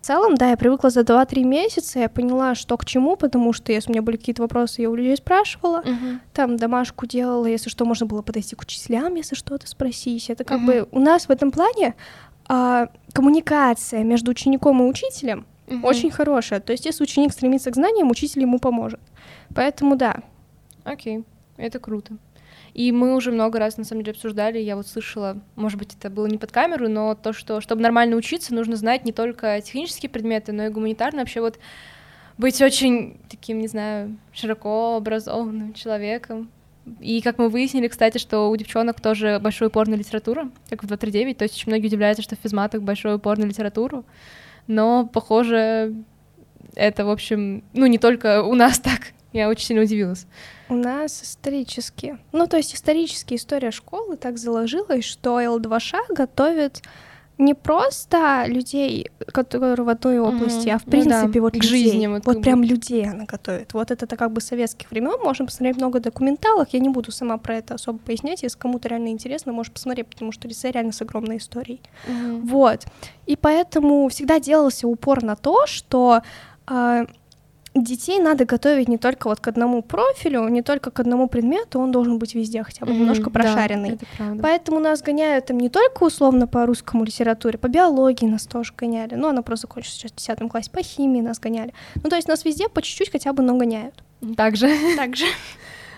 [0.00, 3.70] в целом, да, я привыкла за 2-3 месяца, я поняла, что к чему, потому что
[3.70, 6.20] если у меня были какие-то вопросы, я у людей спрашивала, Мгм.
[6.32, 10.28] там домашку делала, если что, можно было подойти к учителям, если что-то спросить.
[10.28, 10.66] Это как Мгм.
[10.66, 11.94] бы у нас в этом плане
[12.48, 15.84] а, коммуникация между учеником и учителем Мгм.
[15.84, 16.58] очень хорошая.
[16.58, 18.98] То есть, если ученик стремится к знаниям, учитель ему поможет.
[19.54, 20.16] Поэтому да.
[20.84, 21.24] Окей,
[21.62, 22.16] это круто.
[22.74, 26.08] И мы уже много раз, на самом деле, обсуждали, я вот слышала, может быть, это
[26.08, 30.08] было не под камеру, но то, что, чтобы нормально учиться, нужно знать не только технические
[30.08, 31.58] предметы, но и гуманитарные, вообще вот
[32.38, 36.50] быть очень таким, не знаю, широко образованным человеком.
[36.98, 40.86] И как мы выяснили, кстати, что у девчонок тоже большой упор на литературу, как в
[40.86, 44.04] 239, то есть очень многие удивляются, что в физматах большой упор на литературу,
[44.66, 45.94] но, похоже,
[46.74, 50.26] это, в общем, ну, не только у нас так, Я очень сильно удивилась.
[50.68, 52.18] У нас исторически.
[52.32, 56.82] Ну, то есть исторически история школы так заложилась, что Л2Ш готовит
[57.38, 60.76] не просто людей, которые в одной области, Мгм.
[60.76, 61.68] а в Ну принципе да, вот к людей.
[61.90, 63.72] жизни вот вот прям людей она готовит.
[63.72, 65.18] Вот это, как бы советских времен.
[65.24, 66.68] Можно посмотреть много документалок.
[66.72, 68.42] Я не буду сама про это особо пояснять.
[68.44, 71.80] Если кому-то реально интересно, может посмотреть, потому что лицей реально с огромной историей.
[72.06, 72.84] Вот.
[73.26, 76.20] И поэтому всегда делался упор на то, что
[76.66, 77.06] а,
[77.74, 81.90] детей надо готовить не только вот к одному профилю, не только к одному предмету, он
[81.92, 83.98] должен быть везде хотя бы немножко Мгм, да, прошаренный.
[84.16, 84.42] правда.
[84.42, 89.14] Поэтому нас гоняют там не только условно по русскому литературе, по биологии нас тоже гоняли.
[89.14, 91.72] Ну, она просто закончится сейчас в 10 классе, по химии нас гоняли.
[92.02, 94.02] Ну, то есть нас везде по чуть-чуть хотя бы, но гоняют.
[94.36, 94.68] Также.
[94.96, 95.24] Также.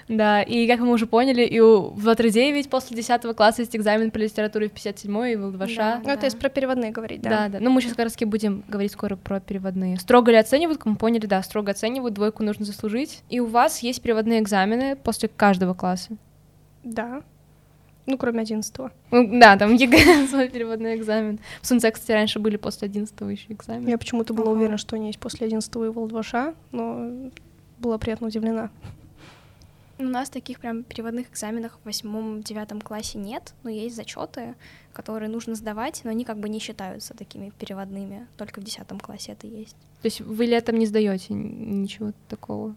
[0.08, 4.10] Да, и как мы уже поняли, и у в Латр-9 после 10 класса есть экзамен
[4.10, 5.76] по литературе в 57 и в ЛДВШ.
[5.76, 6.00] Да.
[6.04, 7.30] Ну, это если про переводные говорить, да.
[7.30, 7.58] Да, да.
[7.60, 9.98] Ну, мы сейчас как раз будем говорить скоро про переводные.
[9.98, 13.22] Строго ли оценивают, как мы поняли, да, строго оценивают, двойку нужно заслужить.
[13.30, 16.16] И у вас есть переводные экзамены после каждого класса.
[16.82, 17.22] Да.
[18.06, 18.76] Ну, кроме 11
[19.10, 21.40] Ну, да, там ЕГЭ свой переводной экзамен.
[21.62, 23.88] В СУНЦе, кстати, раньше были после 11 еще экзамены.
[23.88, 27.30] Я почему-то была уверена, что они есть после 11 и в Л2Ш, но
[27.78, 28.70] была приятно удивлена.
[29.98, 34.56] У нас таких прям переводных экзаменов в восьмом-девятом классе нет, но есть зачеты,
[34.92, 38.26] которые нужно сдавать, но они как бы не считаются такими переводными.
[38.36, 39.76] Только в десятом классе это есть.
[40.02, 42.74] То есть вы летом не сдаете ничего такого?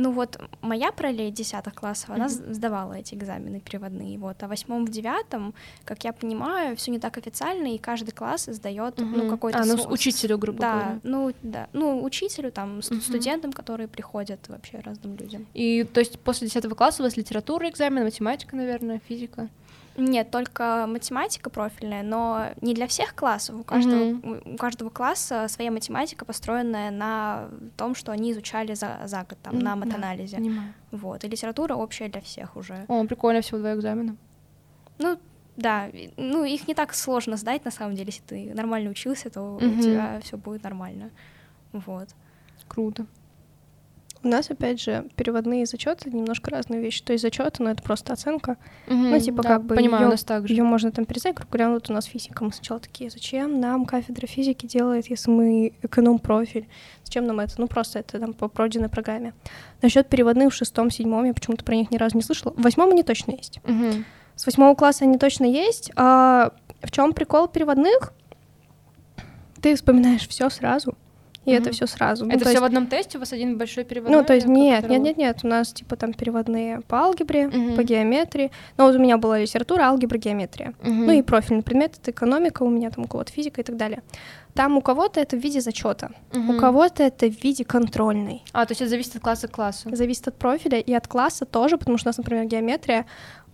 [0.00, 4.40] Ну вот моя параллель десятых классов, она с- сдавала эти экзамены переводные, вот.
[4.42, 8.44] А в восьмом, в девятом, как я понимаю, все не так официально, и каждый класс
[8.46, 9.28] сдает ну Мгм.
[9.30, 11.00] какой-то А, ну, со- учителю, грубо да, говоря.
[11.02, 13.00] ну да, ну учителю там Мгм.
[13.00, 15.46] студентам, которые приходят вообще разным людям.
[15.52, 19.48] И то есть после 10 класса у вас литература экзамен, математика, наверное, физика?
[19.98, 23.56] Нет, только математика профильная, но не для всех классов.
[23.56, 24.54] У каждого, Мгм.
[24.54, 29.56] у каждого класса своя математика, построенная на том, что они изучали за, за год, там,
[29.56, 30.36] Мгм, на да, матанализе.
[30.36, 30.72] Понимаю.
[30.92, 31.24] Вот.
[31.24, 32.84] И литература общая для всех уже.
[32.86, 34.16] О, прикольно, всего два экзамена.
[34.98, 35.18] Ну,
[35.56, 39.58] да, ну, их не так сложно сдать, на самом деле, если ты нормально учился, то
[39.60, 39.78] Мгм.
[39.78, 41.10] у тебя все будет нормально.
[41.72, 42.08] Вот.
[42.68, 43.06] Круто.
[44.24, 47.02] У нас, опять же, переводные зачеты немножко разные вещи.
[47.04, 48.56] То есть зачеты, но это просто оценка.
[48.88, 50.54] Мгм, Ну, типа, да, как бы Понимаю, у её- нас так же.
[50.54, 52.44] Ее можно там пересдать, грубо говоря, вот у нас физика.
[52.44, 56.66] Мы сначала такие, зачем нам кафедра физики делает, если мы эконом-профиль?
[57.04, 57.54] Зачем нам это?
[57.58, 59.34] Ну, просто это там по пройденной программе.
[59.82, 62.52] Насчет переводных в шестом, седьмом, я почему-то про них ни разу не слышала.
[62.56, 63.60] В восьмом они точно есть.
[63.64, 64.04] Мгм.
[64.34, 65.92] С восьмого класса они точно есть.
[65.96, 66.52] А
[66.82, 68.12] в чем прикол переводных?
[69.62, 70.94] Ты вспоминаешь все сразу.
[71.48, 72.24] И это все сразу.
[72.24, 74.18] Ну, Это то все есть- в одном тесте, у вас один большой переводной?
[74.18, 77.82] Ну, то есть нет, нет, нет, нет, у нас типа там переводные по алгебре, по
[77.82, 78.50] геометрии.
[78.76, 80.74] Ну, вот у меня была литература, алгебра, геометрия.
[80.82, 84.02] Ну и профильный предмет это экономика, у меня там у кого-то физика и так далее.
[84.54, 88.42] Там у кого-то это в виде зачета, у кого-то это в виде контрольной.
[88.52, 89.94] А, то есть это зависит от класса к классу.
[89.94, 93.06] Зависит от профиля и от класса тоже, потому что у нас, например, геометрия,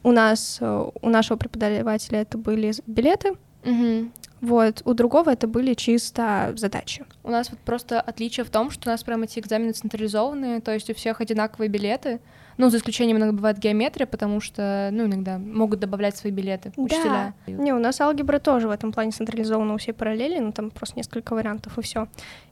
[0.02, 4.12] у нас, э, у нашего преподавателя это были билеты, Мгм.
[4.40, 7.04] вот, у другого это были чисто задачи.
[7.22, 10.72] У нас вот просто отличие в том, что у нас прям эти экзамены централизованные, то
[10.72, 12.20] есть у всех одинаковые билеты.
[12.56, 17.34] Ну, за исключением иногда бывает геометрия, потому что, ну, иногда могут добавлять свои билеты учителя.
[17.48, 20.96] Не, у нас алгебра тоже в этом плане централизована у всей параллели, но там просто
[20.96, 22.06] несколько вариантов и все.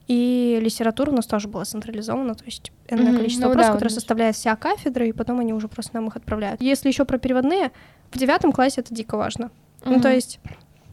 [0.09, 3.71] И литература у нас тоже была централизована, то есть энное Мгм, количество ну вопросов, да,
[3.71, 6.61] вот которые это- составляет вся кафедра, и потом они уже просто нам их отправляют.
[6.61, 7.71] Если еще про переводные,
[8.11, 9.51] в девятом классе это дико важно.
[9.85, 10.39] Ну, то есть,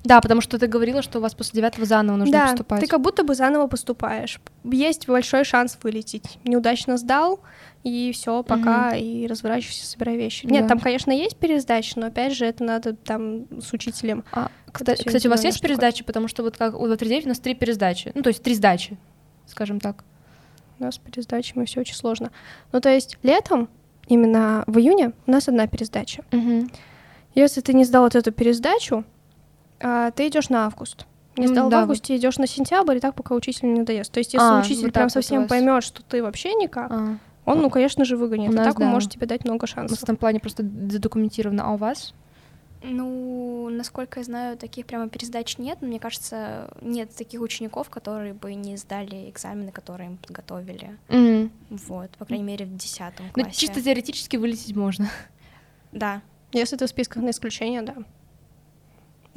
[0.04, 2.80] Да, потому что ты говорила, что у вас после девятого заново нужно да, поступать.
[2.80, 4.40] ты как будто бы заново поступаешь.
[4.64, 6.38] Есть большой шанс вылететь.
[6.44, 7.40] Неудачно сдал,
[7.84, 10.46] и все, пока, и разворачивайся, собирай вещи.
[10.46, 10.68] Нет, Да.
[10.68, 14.24] там, конечно, есть пересдача, но опять же, это надо там с учителем.
[14.32, 16.02] А, кста- всё кстати, у вас есть пересдачи?
[16.04, 18.12] Потому что вот как у 239 у нас три пересдачи.
[18.14, 18.96] Ну, то есть три сдачи,
[19.46, 20.04] скажем так.
[20.78, 22.30] У нас с пересдачами все очень сложно.
[22.72, 23.68] Ну, то есть летом,
[24.08, 26.24] именно в июне, у нас одна пересдача.
[27.34, 29.04] Если ты не сдал вот эту пересдачу,
[29.80, 31.06] а, ты идешь на август.
[31.36, 31.82] Не сдал да, в вот.
[31.84, 34.12] августе, идешь на сентябрь, и так пока учитель не даст.
[34.12, 37.16] То есть, если А, учитель вот прям вот совсем поймет, что ты вообще никак, А,
[37.46, 38.50] он, ну, конечно же, выгонит.
[38.50, 38.90] У И нас, так он да.
[38.92, 39.98] может тебе дать много у нас шансов.
[39.98, 41.64] в этом плане просто задокументировано.
[41.64, 42.14] А у вас?
[42.82, 48.32] Ну, насколько я знаю, таких прямо пересдач нет, но мне кажется, нет таких учеников, которые
[48.32, 50.96] бы не сдали экзамены, которые им подготовили.
[51.70, 53.58] Вот, по крайней мере, в десятом Ну, классе.
[53.58, 55.08] чисто теоретически вылететь можно.
[55.92, 56.22] Да.
[56.52, 57.94] Если ты в списках на исключение, да.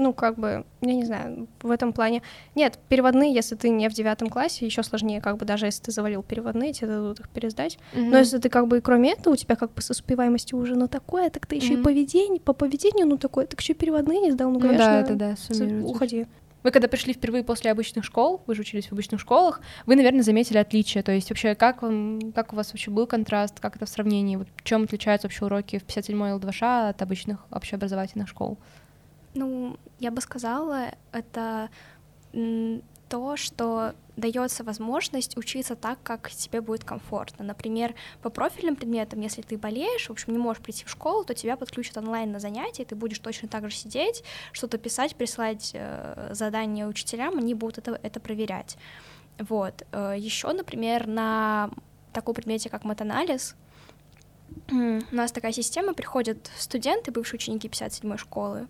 [0.03, 2.21] Ну, как бы, я не знаю, в этом плане.
[2.55, 5.91] Нет, переводные, если ты не в девятом классе, еще сложнее, как бы даже если ты
[5.91, 7.79] завалил переводные, тебе дадут их пересдать.
[7.93, 10.75] Но если ты как бы и кроме этого, у тебя как бы с успеваемостью уже,
[10.75, 11.83] ну такое, так ты еще и Мгм.
[11.83, 14.99] поведение, по поведению, ну такое, так еще и переводные не сдал, ну, Ну конечно, да,
[14.99, 15.89] это да, суммируется.
[15.95, 16.27] уходи.
[16.63, 20.21] Вы когда пришли впервые после обычных школ, вы же учились в обычных школах, вы, наверное,
[20.23, 21.01] заметили отличия.
[21.03, 24.35] То есть вообще, как, вам, как у вас вообще был контраст, как это в сравнении?
[24.37, 28.57] Вот чем отличаются вообще уроки в 57-й ЛДВШ от обычных общеобразовательных школ?
[29.33, 31.69] Ну, я бы сказала, это
[33.09, 37.45] то, что дается возможность учиться так, как тебе будет комфортно.
[37.45, 41.33] Например, по профильным предметам, если ты болеешь, в общем, не можешь прийти в школу, то
[41.33, 46.29] тебя подключат онлайн на занятия, ты будешь точно так же сидеть, что-то писать, присылать э,
[46.31, 48.77] задания учителям, они будут это, это проверять.
[49.37, 49.83] Вот.
[49.91, 51.69] Э, Еще, например, на
[52.13, 53.55] таком предмете, как матанализ,
[54.71, 58.67] у нас такая система, приходят студенты, бывшие ученики 57-й школы,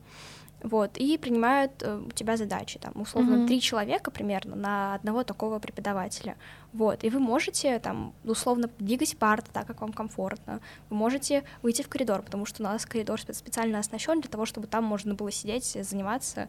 [0.64, 3.62] вот, и принимают э, у тебя задачи, там, условно, три mm-hmm.
[3.62, 6.38] человека примерно на одного такого преподавателя,
[6.72, 11.82] вот, и вы можете, там, условно, двигать парты так, как вам комфортно, вы можете выйти
[11.82, 15.32] в коридор, потому что у нас коридор специально оснащен для того, чтобы там можно было
[15.32, 16.48] сидеть, заниматься,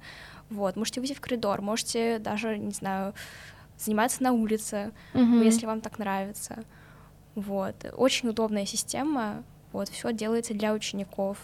[0.48, 3.14] вот, можете выйти в коридор, можете даже, не знаю,
[3.78, 5.44] заниматься на улице, mm-hmm.
[5.44, 6.62] если вам так нравится,
[7.34, 11.38] вот, очень удобная система, вот, все делается для учеников,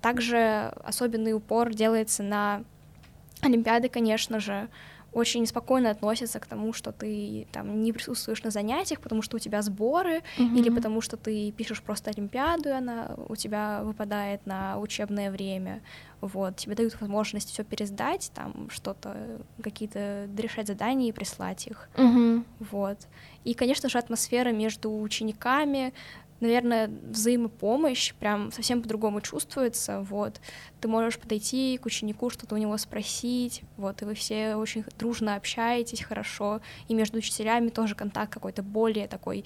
[0.00, 2.64] также особенный упор делается на
[3.42, 4.68] Олимпиады, конечно же,
[5.12, 9.40] очень спокойно относятся к тому, что ты там не присутствуешь на занятиях, потому что у
[9.40, 10.56] тебя сборы, mm-hmm.
[10.56, 15.80] или потому что ты пишешь просто Олимпиаду, и она у тебя выпадает на учебное время.
[16.20, 21.88] Вот, тебе дают возможность все пересдать, там что-то, какие-то решать задания и прислать их.
[21.94, 22.44] Mm-hmm.
[22.70, 22.98] Вот.
[23.44, 25.94] И, конечно же, атмосфера между учениками,
[26.40, 30.40] наверное, взаимопомощь прям совсем по-другому чувствуется, вот.
[30.80, 35.36] Ты можешь подойти к ученику, что-то у него спросить, вот, и вы все очень дружно
[35.36, 39.44] общаетесь, хорошо, и между учителями тоже контакт какой-то более такой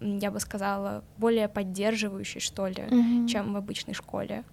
[0.00, 3.26] я бы сказала, более поддерживающий, что ли, mm-hmm.
[3.26, 4.44] чем в обычной школе.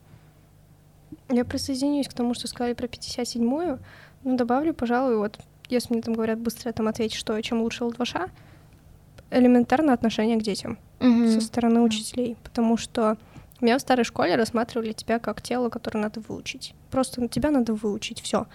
[1.29, 3.79] Я присоединюсь к тому, что сказали про 57-ю.
[4.23, 8.29] Ну, добавлю, пожалуй, вот если мне там говорят быстро там ответить, что чем лучше L2,
[9.35, 11.27] элементарное отношение к детям угу.
[11.27, 13.17] со стороны учителей, потому что
[13.61, 16.73] меня в старой школе рассматривали тебя как тело, которое надо выучить.
[16.91, 18.47] Просто тебя надо выучить, все.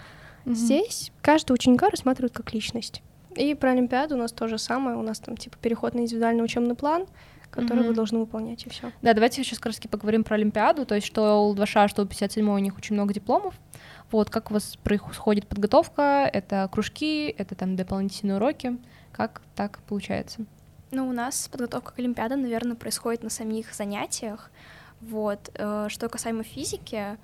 [0.45, 0.53] Угу.
[0.53, 3.01] Здесь каждого ученика рассматривают как личность.
[3.35, 4.97] И про Олимпиаду у нас то же самое.
[4.97, 7.05] У нас там типа переход на индивидуальный учебный план,
[7.49, 7.87] который mm-hmm.
[7.87, 8.91] вы должны выполнять, и все.
[9.01, 10.85] Да, давайте сейчас как раз поговорим про Олимпиаду.
[10.85, 13.53] То есть, что у 2 что у 57 у них очень много дипломов.
[14.11, 16.29] Вот, как у вас происходит подготовка?
[16.31, 18.77] Это кружки, это там дополнительные уроки.
[19.13, 20.45] Как так получается?
[20.91, 24.51] Ну, у нас подготовка к Олимпиадам, наверное, происходит на самих занятиях.
[24.99, 25.49] Вот.
[25.55, 27.17] Э, что касаемо физики,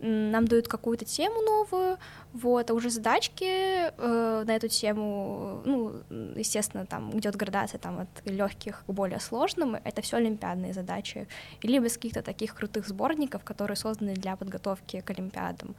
[0.00, 1.98] нам дают какую-то тему новую,
[2.32, 5.92] вот, а уже задачки э, на эту тему, ну,
[6.36, 11.28] естественно, там идет градация там от легких к более сложным, это все олимпиадные задачи,
[11.62, 15.74] либо из каких-то таких крутых сборников, которые созданы для подготовки к олимпиадам.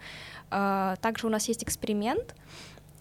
[0.51, 2.35] Э, также у нас есть эксперимент,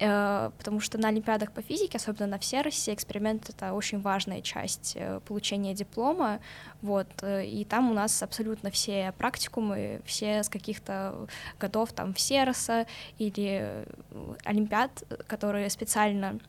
[0.01, 5.21] потому что на Олимпиадах по физике, особенно на Всеросе, эксперимент— это очень важная часть э,
[5.27, 6.41] получения диплома,
[6.81, 11.27] вот, э, и там у нас абсолютно все практикумы, все с каких-то
[11.59, 12.87] годов там Всероса
[13.19, 13.85] или
[14.45, 16.41] Олимпиад, которые специально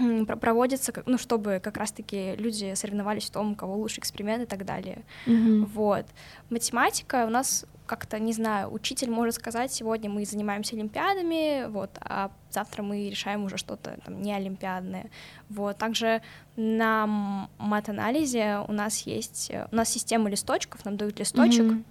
[0.40, 4.64] проводится, ну, чтобы как раз-таки люди соревновались в том, у кого лучше эксперимент и так
[4.64, 5.04] далее.
[5.26, 5.64] Mm-hmm.
[5.66, 6.06] Вот.
[6.50, 12.30] Математика у нас как-то, не знаю, учитель может сказать, сегодня мы занимаемся олимпиадами, вот, а
[12.48, 15.10] завтра мы решаем уже что-то там не олимпиадное.
[15.48, 15.76] Вот.
[15.78, 16.22] Также
[16.54, 21.84] на мат-анализе у нас есть, у нас система листочков, нам дают листочек, mm-hmm.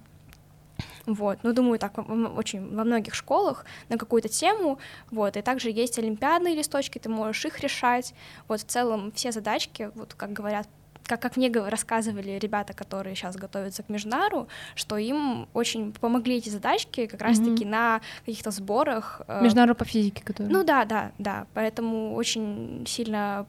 [1.14, 4.78] Вот, ну, думаю, так очень во многих школах на какую-то тему,
[5.10, 8.14] вот, и также есть олимпиадные листочки, ты можешь их решать,
[8.48, 10.68] вот, в целом все задачки, вот, как говорят
[11.10, 14.46] как, как мне рассказывали ребята, которые сейчас готовятся к Межнару,
[14.76, 17.68] что им очень помогли эти задачки как раз-таки mm-hmm.
[17.68, 19.20] на каких-то сборах.
[19.26, 20.52] Э, Межнару по физике, которые.
[20.52, 21.46] Ну да, да, да.
[21.52, 23.46] Поэтому очень сильно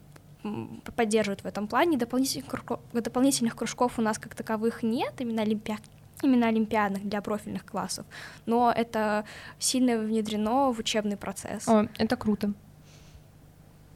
[0.95, 1.97] поддерживают в этом плане.
[1.97, 5.81] Дополнительных, кружков, дополнительных кружков у нас как таковых нет, именно олимпиад
[6.21, 8.05] именно олимпиадных для профильных классов,
[8.45, 9.25] но это
[9.59, 11.67] сильно внедрено в учебный процесс.
[11.67, 12.53] О, это круто.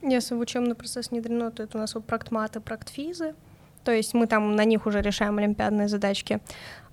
[0.02, 3.34] Если в учебный процесс внедрено, то это у нас вот практматы, практфизы,
[3.84, 6.40] то есть мы там на них уже решаем олимпиадные задачки.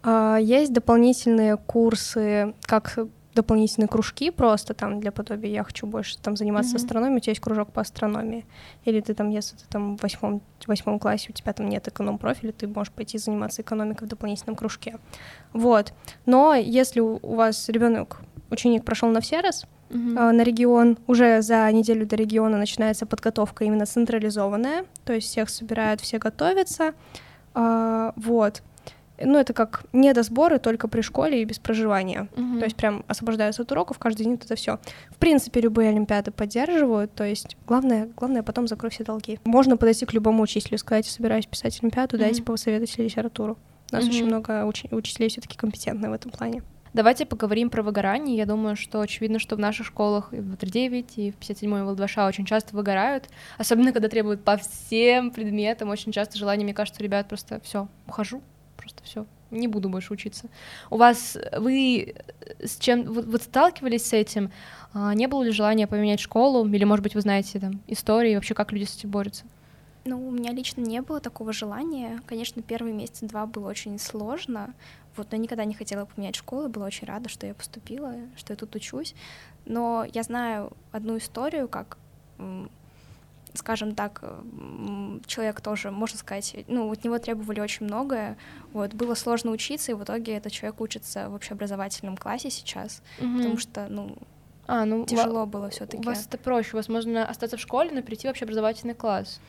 [0.03, 2.99] А, есть дополнительные курсы, как
[3.35, 6.81] дополнительные кружки просто там для подобия я хочу больше там заниматься mm-hmm.
[6.81, 8.45] астрономией, у тебя есть кружок по астрономии.
[8.85, 12.53] Или ты там, если ты там в восьмом, восьмом классе, у тебя там нет эконом-профиля,
[12.53, 14.99] ты можешь пойти заниматься экономикой в дополнительном кружке.
[15.53, 15.93] Вот.
[16.27, 20.33] Но если у вас ребенок, ученик прошел на все раз, Uh-huh.
[20.33, 20.97] на регион.
[21.07, 26.95] Уже за неделю до региона начинается подготовка именно централизованная, то есть всех собирают, все готовятся.
[27.53, 28.63] А, вот.
[29.25, 32.29] Ну, это как недосборы только при школе и без проживания.
[32.37, 32.59] Мгм.
[32.59, 34.79] То есть прям освобождаются от уроков, каждый день это все.
[35.11, 39.39] В принципе, любые олимпиады поддерживают, то есть главное, главное потом закрой все долги.
[39.45, 42.47] Можно подойти к любому учителю сказать, собираюсь писать олимпиаду, дайте Мгм.
[42.53, 43.59] посоветуйте литературу.
[43.91, 44.29] У нас очень Мгм.
[44.29, 46.63] много уч- учителей все таки компетентны в этом плане.
[46.95, 48.37] Давайте поговорим про выгорание.
[48.37, 51.83] Я думаю, что очевидно, что в наших школах и в 39, и в 57 и
[51.83, 55.89] в ЛДВШ очень часто выгорают, особенно когда требуют по всем предметам.
[55.89, 58.43] Очень часто желание, мне кажется, ребят просто все, ухожу,
[58.83, 60.49] просто все, не буду больше учиться.
[60.91, 62.15] У вас вы
[62.61, 64.51] с чем вот, вот сталкивались с этим?
[64.93, 66.67] А, Не было ли желания поменять школу?
[66.67, 69.45] Или, может быть, вы знаете там истории, вообще как люди с этим борются?
[70.05, 72.21] Ну, у меня лично не было такого желания.
[72.27, 74.75] Конечно, первые месяца два было очень сложно.
[75.17, 78.53] Вот, но я никогда не хотела поменять школу, была очень рада, что я поступила, что
[78.53, 79.15] я тут учусь.
[79.67, 81.99] Но я знаю одну историю, как,
[83.55, 84.23] скажем так,
[85.27, 88.37] человек тоже, можно сказать, ну, от него требовали очень многое.
[88.73, 93.59] Вот, было сложно учиться, и в итоге этот человек учится в общеобразовательном классе сейчас, потому
[93.59, 94.17] что, ну,
[94.67, 97.61] а, ну, тяжело было все таки У вас это проще, у вас можно остаться в
[97.61, 99.41] школе, но перейти в общеобразовательный класс.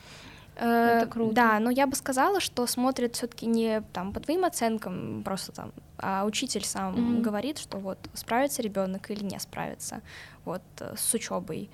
[0.56, 1.34] Э, Это круто.
[1.34, 5.72] Да, но я бы сказала, что смотрит все-таки не там по твоим оценкам просто там,
[5.98, 7.22] а учитель сам Мгм.
[7.22, 10.00] говорит, что вот справится ребенок или не справится,
[10.44, 11.70] вот э, с учебой,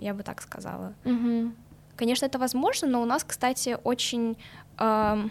[0.00, 0.94] я бы так сказала.
[1.04, 1.54] Мгм.
[1.96, 4.36] Конечно, это возможно, но у нас, кстати, очень
[4.78, 5.30] м,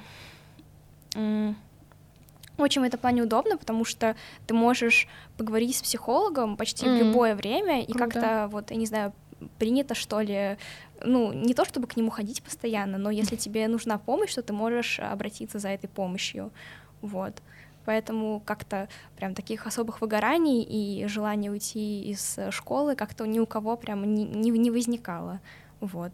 [2.57, 4.15] очень в этом плане удобно, потому что
[4.45, 5.07] ты можешь
[5.37, 6.97] поговорить с психологом почти в М.
[6.97, 9.13] любое время, и как-то вот, я не знаю,
[9.57, 10.57] принято, что ли,
[11.01, 14.53] ну, не то чтобы к нему ходить постоянно, но если тебе нужна помощь, то ты
[14.53, 16.51] можешь обратиться за этой помощью,
[17.01, 17.41] вот.
[17.89, 18.87] Поэтому как-то
[19.17, 24.13] прям таких особых выгораний и желания уйти из э, школы как-то ни у кого прям
[24.13, 25.41] не, не, не возникало,
[25.79, 26.11] вот.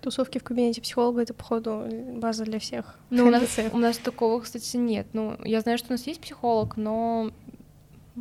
[0.00, 3.00] Тусовки в кабинете психолога— это, походу, база для всех.
[3.10, 5.08] Ну, у нас, у нас такого, кстати, нет.
[5.12, 7.32] Ну, я знаю, что у нас есть психолог, но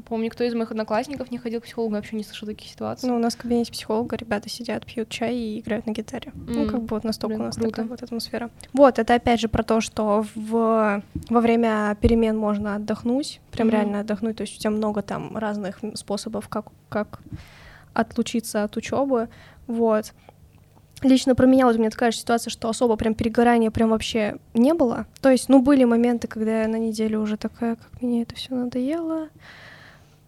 [0.06, 3.10] помню, никто из моих одноклассников не ходил к психологу, я вообще не слышала таких ситуаций.
[3.10, 6.32] Ну, у нас в кабинете психолога ребята сидят, пьют чай и играют на гитаре.
[6.48, 7.70] Ну, М, как бы вот настолько блин, у нас круто.
[7.72, 8.50] такая вот атмосфера.
[8.74, 13.76] Вот, это опять же про то, что в, во время перемен можно отдохнуть, прям Мгм.
[13.76, 17.20] реально отдохнуть, то есть у тебя много там разных способов, как, как
[17.94, 19.30] отлучиться от учебы,
[19.68, 20.14] вот.
[21.04, 24.38] Лично про меня вот у меня такая же ситуация, что особо прям перегорания прям вообще
[24.54, 25.08] не было.
[25.20, 28.54] То есть, ну, были моменты, когда я на неделю уже такая, как мне это все
[28.54, 29.30] надоело.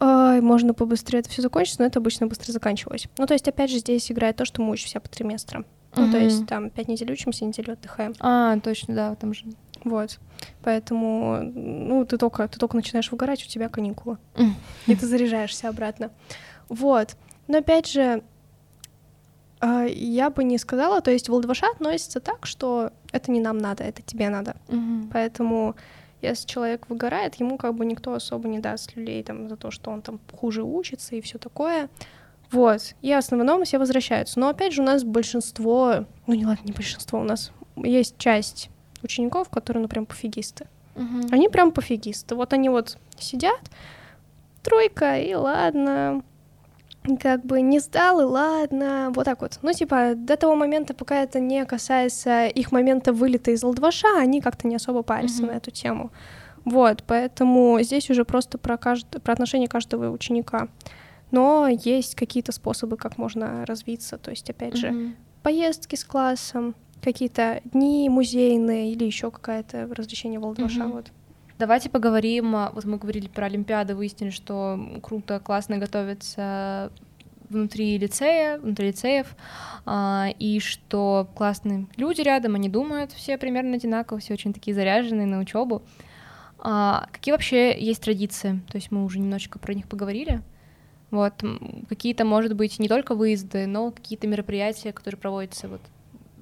[0.06, 3.08] Ай, можно побыстрее это все закончить, но это обычно быстро заканчивалось.
[3.16, 5.64] Ну, то есть, опять же, здесь играет то, что мы учимся по триместрам.
[5.96, 6.24] Ну, то Мгм.
[6.26, 8.12] есть, там, пять недель учимся, неделю отдыхаем.
[8.20, 9.46] А, точно, да, там же.
[9.82, 10.18] Вот.
[10.62, 14.18] Поэтому, ну, ты только, ты только начинаешь выгорать, у тебя каникулы.
[14.34, 14.54] М.
[14.86, 16.10] И ты заряжаешься обратно.
[16.68, 17.16] Вот.
[17.48, 18.22] Но опять же,
[19.60, 23.56] а, я бы не сказала, то есть в ЛДВШ относится так, что это не нам
[23.56, 24.56] надо, это тебе надо.
[24.68, 25.08] Мгм.
[25.12, 25.76] Поэтому
[26.24, 29.90] если человек выгорает, ему как бы никто особо не даст люлей там за то, что
[29.90, 31.88] он там хуже учится и все такое.
[32.50, 32.94] Вот.
[33.02, 34.38] И в основном все возвращаются.
[34.38, 38.70] Но опять же у нас большинство, ну не ладно, не большинство, у нас есть часть
[39.02, 40.66] учеников, которые, ну, прям пофигисты.
[40.94, 41.28] Мгм.
[41.32, 42.34] Они прям пофигисты.
[42.34, 43.60] Вот они вот сидят,
[44.62, 46.22] тройка, и ладно.
[47.20, 49.12] Как бы не сдал, и ладно.
[49.14, 49.58] Вот так вот.
[49.62, 54.40] Ну, типа, до того момента, пока это не касается их момента вылета из ЛДВШ, они
[54.40, 55.52] как-то не особо парятся Мгм.
[55.52, 56.10] на эту тему.
[56.64, 59.06] Вот, поэтому здесь уже просто про, кажд...
[59.22, 60.68] про отношение каждого ученика.
[61.30, 64.16] Но есть какие-то способы, как можно развиться.
[64.16, 65.16] То есть, опять же, Мгм.
[65.42, 70.76] поездки с классом, какие-то дни музейные или еще какое-то развлечение в ЛДВШ.
[70.78, 70.92] Мгм.
[70.92, 71.06] Вот.
[71.56, 76.90] Давайте поговорим, а, вот мы говорили про Олимпиады, выяснили, что круто, классно готовиться
[77.48, 79.36] внутри лицея, внутри лицеев,
[79.86, 85.28] а, и что классные люди рядом, они думают все примерно одинаково, все очень такие заряженные
[85.28, 85.82] на учебу.
[86.58, 88.60] А, какие вообще есть традиции?
[88.68, 90.42] То есть мы уже немножечко про них поговорили.
[91.12, 91.34] Вот
[91.88, 95.82] какие-то, может быть, не только выезды, но какие-то мероприятия, которые проводятся вот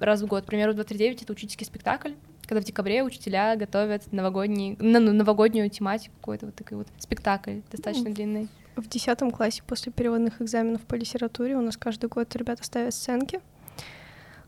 [0.00, 0.44] раз в год.
[0.44, 2.12] К примеру, 239— это учительский спектакль,
[2.52, 7.60] когда в декабре учителя готовят новогодний, на, ну, новогоднюю тематику, какой-то вот такой вот спектакль
[7.70, 8.14] достаточно Мгм.
[8.14, 8.48] длинный.
[8.76, 13.40] В десятом классе после переводных экзаменов по литературе у нас каждый год ребята ставят сценки.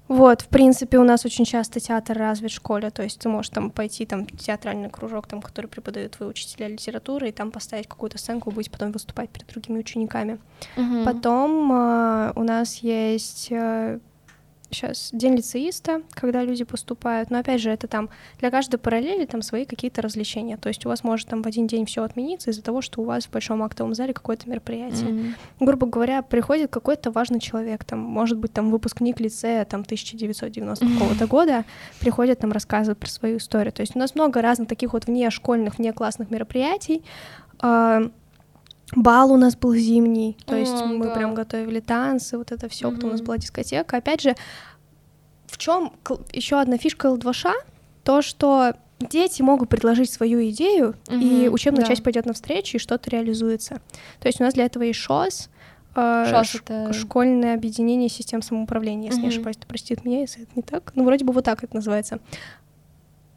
[0.07, 3.48] Вот, в принципе, у нас очень часто театр развит в школе, то есть ты можешь
[3.48, 7.88] там пойти там в театральный кружок, там, который преподают твои учителя литературы, и там поставить
[7.88, 10.38] какую-то сценку, будете потом выступать перед другими учениками.
[10.76, 11.05] Мгм.
[11.07, 13.98] Потом а, у нас есть э,
[14.70, 18.08] сейчас день лицеиста, когда люди поступают, но опять же это там
[18.38, 21.66] для каждой параллели там свои какие-то развлечения, то есть у вас может там в один
[21.66, 25.08] день все отмениться из-за того, что у вас в большом актовом зале какое-то мероприятие.
[25.08, 25.34] Mm-hmm.
[25.60, 30.92] Грубо говоря, приходит какой-то важный человек, там может быть там выпускник лицея там 1990 mm-hmm.
[30.94, 31.64] какого-то года,
[32.00, 35.30] приходит там рассказывать про свою историю, то есть у нас много разных таких вот вне
[35.30, 37.02] школьных, вне классных мероприятий.
[38.95, 41.14] Бал у нас был зимний, то есть О, мы да.
[41.14, 42.97] прям готовили танцы, вот это все, угу.
[42.97, 43.97] потом у нас была дискотека.
[43.97, 44.35] Опять же,
[45.47, 45.93] в чем
[46.32, 47.47] еще одна фишка ЛДВШ?
[48.05, 51.89] То, что дети могут предложить свою идею, угу, и учебная да.
[51.89, 53.80] часть пойдет навстречу, и что-то реализуется.
[54.20, 55.49] То есть у нас для этого есть ШОС,
[55.97, 56.93] э, ШОС это...
[56.93, 59.26] школьное объединение систем самоуправления, если угу.
[59.28, 60.93] не ошибаюсь, ты простит меня, если это не так.
[60.95, 62.20] Ну, вроде бы вот так это называется.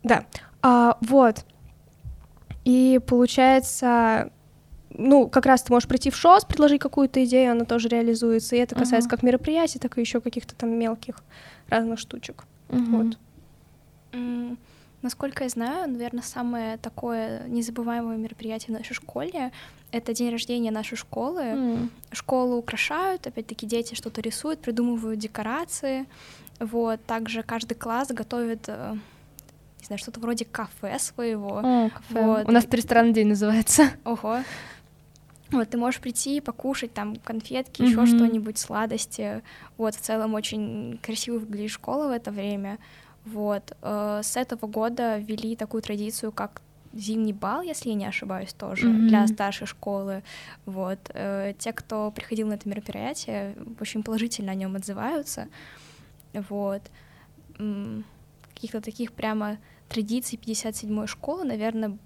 [0.04, 0.26] Да.
[0.62, 1.46] А, вот.
[2.66, 4.32] И получается,
[4.90, 8.56] ну, как раз ты можешь прийти в ШОС, предложить какую-то идею, она тоже реализуется.
[8.56, 9.12] И это касается uh-huh.
[9.12, 11.18] как мероприятий, так и еще каких-то там мелких
[11.70, 12.46] разных штучек.
[12.70, 12.86] Uh-huh.
[12.86, 13.18] Вот.
[14.14, 14.58] Mm,
[15.02, 19.52] насколько я знаю, наверное, самое такое незабываемое мероприятие в нашей школе
[19.92, 21.42] это день рождения нашей школы.
[21.42, 21.90] Mm.
[22.12, 26.06] Школу украшают, опять-таки дети что-то рисуют, придумывают декорации.
[26.60, 28.96] Вот, также каждый класс готовит э,
[29.80, 31.60] не знаю, что-то вроде кафе своего.
[31.64, 32.26] О, кафе.
[32.26, 32.50] Вот.
[32.50, 33.92] У нас ресторанный день называется.
[34.04, 34.40] Ого.
[35.52, 37.86] Вот, ты можешь прийти, покушать там конфетки, mm-hmm.
[37.86, 39.42] еще что-нибудь, сладости.
[39.78, 42.80] Вот, в целом очень красиво выглядит школа в это время.
[43.26, 46.62] Вот, э, с этого года ввели такую традицию, как
[46.94, 49.08] зимний бал, если я не ошибаюсь, тоже mm-hmm.
[49.08, 50.24] для старшей школы.
[50.66, 55.48] Вот, э, те, кто приходил на это мероприятие, очень положительно о нем отзываются.
[56.34, 56.82] Вот,
[58.54, 59.58] каких-то таких прямо
[59.90, 61.98] традиций 57-й школы, наверное,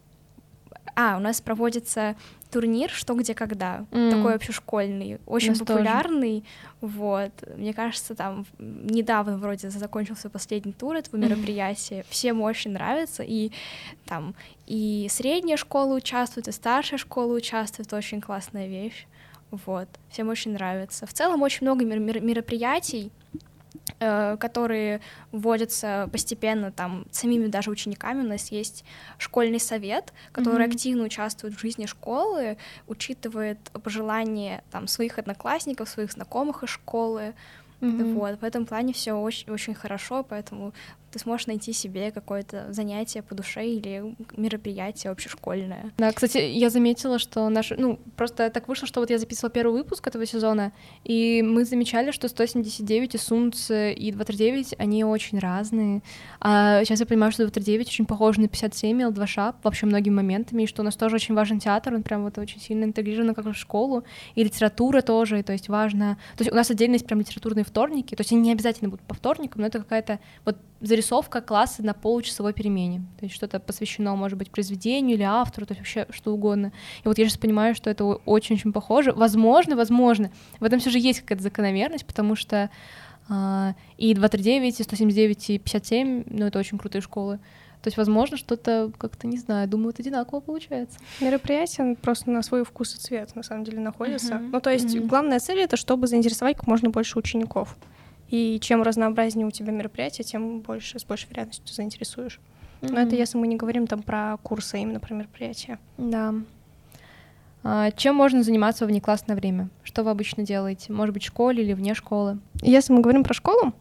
[0.95, 2.15] а, у нас проводится
[2.51, 4.11] турнир «Что, где, когда», mm.
[4.11, 6.43] такой вообще школьный, очень популярный,
[6.81, 6.93] тоже.
[6.93, 12.05] вот, мне кажется, там недавно вроде закончился последний тур этого мероприятия, mm.
[12.09, 13.51] всем очень нравится, и
[14.05, 14.35] там
[14.67, 19.07] и средняя школа участвует, и старшая школа участвует, очень классная вещь,
[19.65, 21.05] вот, всем очень нравится.
[21.05, 23.50] В целом очень много мероприятий, Э,
[23.99, 24.99] которые
[25.31, 28.21] вводятся постепенно там самими даже учениками.
[28.21, 28.83] У нас есть
[29.17, 30.73] школьный совет, который mm-hmm.
[30.73, 32.57] активно участвует в жизни школы,
[32.87, 37.33] учитывает пожелания там своих одноклассников, своих знакомых из школы.
[37.79, 38.13] Mm-hmm.
[38.13, 40.73] Вот, в этом плане все очень, очень хорошо, поэтому
[41.11, 45.91] ты сможешь найти себе какое-то занятие по душе или мероприятие общешкольное.
[45.97, 49.73] Да, кстати, я заметила, что наш, ну, просто так вышло, что вот я записывала первый
[49.73, 50.71] выпуск этого сезона,
[51.03, 56.01] и мы замечали, что 179 и Сунц и 239, они очень разные.
[56.39, 60.63] А сейчас я понимаю, что 239 очень похож на 57 и L2 вообще многими моментами,
[60.63, 63.45] и что у нас тоже очень важен театр, он прям вот очень сильно интегрирован как
[63.45, 64.03] в школу,
[64.35, 66.17] и литература тоже, и, то есть важно...
[66.37, 69.05] То есть у нас отдельно есть прям литературные вторники, то есть они не обязательно будут
[69.05, 73.05] по вторникам, но это какая-то вот зарисовка класса на получасовой перемене.
[73.19, 76.73] То есть что-то посвящено, может быть, произведению или автору, то есть вообще что угодно.
[77.03, 79.13] И вот я сейчас понимаю, что это очень-очень похоже.
[79.13, 82.69] Возможно, возможно, в этом все же есть какая-то закономерность, потому что
[83.29, 87.39] э, и 239, и 179, и 57, ну, это очень крутые школы.
[87.81, 90.99] То есть, возможно, что-то как-то, не знаю, думаю, это одинаково получается.
[91.19, 94.35] Мероприятие просто на свой вкус и цвет, на самом деле, находится.
[94.35, 94.49] Uh-huh.
[94.51, 95.07] Ну, то есть, uh-huh.
[95.07, 97.75] главная цель— это чтобы заинтересовать как можно больше учеников.
[98.31, 102.39] И чем разнообразнее у тебя мероприятие, тем больше, с большей вероятностью ты заинтересуешь.
[102.81, 102.93] Mm-hmm.
[102.93, 105.77] Но это если мы не говорим там про курсы, а именно про мероприятия.
[105.97, 106.33] Да.
[107.63, 109.69] А, чем можно заниматься в внеклассное время?
[109.83, 110.91] Что вы обычно делаете?
[110.93, 112.39] Может быть, в школе или вне школы?
[112.61, 113.73] Если мы говорим про школу,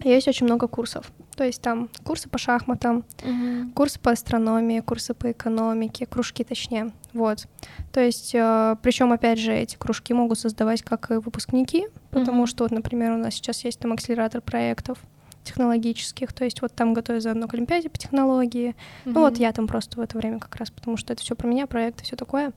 [0.00, 1.12] есть очень много курсов.
[1.36, 3.70] То есть там курсы по шахматам, угу.
[3.74, 6.92] курсы по астрономии, курсы по экономике, кружки точнее.
[7.12, 7.46] Вот.
[7.92, 12.46] То есть, э, причем, опять же, эти кружки могут создавать как и выпускники, потому угу.
[12.46, 14.98] что, вот, например, у нас сейчас есть там акселератор проектов
[15.44, 18.76] технологических, то есть вот там готовят заодно к Олимпиаде по технологии.
[19.04, 19.14] Угу.
[19.14, 21.48] Ну вот я там просто в это время как раз, потому что это все про
[21.48, 22.52] меня, проекты, все такое.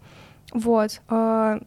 [0.54, 1.02] Вот.
[1.10, 1.60] Э,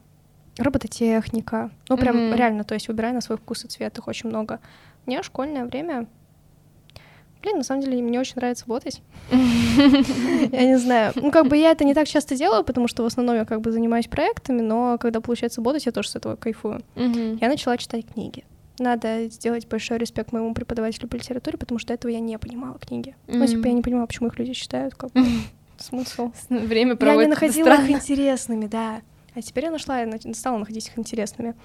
[0.57, 1.71] робототехника.
[1.87, 4.59] Ну, прям mm реально, то есть выбирай на свой вкус и цвет, их очень много.
[5.05, 6.07] Мне школьное время...
[7.41, 9.01] Блин, на самом деле мне очень нравится работать.
[9.31, 11.13] Я не знаю.
[11.15, 13.61] Ну, как бы я это не так часто делаю, потому что в основном я как
[13.61, 16.81] бы занимаюсь проектами, но когда получается работать, я тоже с этого кайфую.
[16.95, 18.43] Я начала читать книги.
[18.79, 23.15] Надо сделать большой респект моему преподавателю по литературе, потому что этого я не понимала книги.
[23.27, 25.11] Ну, типа, я не понимала, почему их люди читают, как
[25.77, 26.31] смысл.
[26.49, 29.01] Время проводит Я не находила их интересными, да.
[29.35, 31.55] А теперь я нашла, я стала находить их интересными.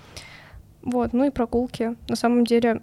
[0.82, 1.96] Вот, ну и прогулки.
[2.08, 2.82] На самом деле,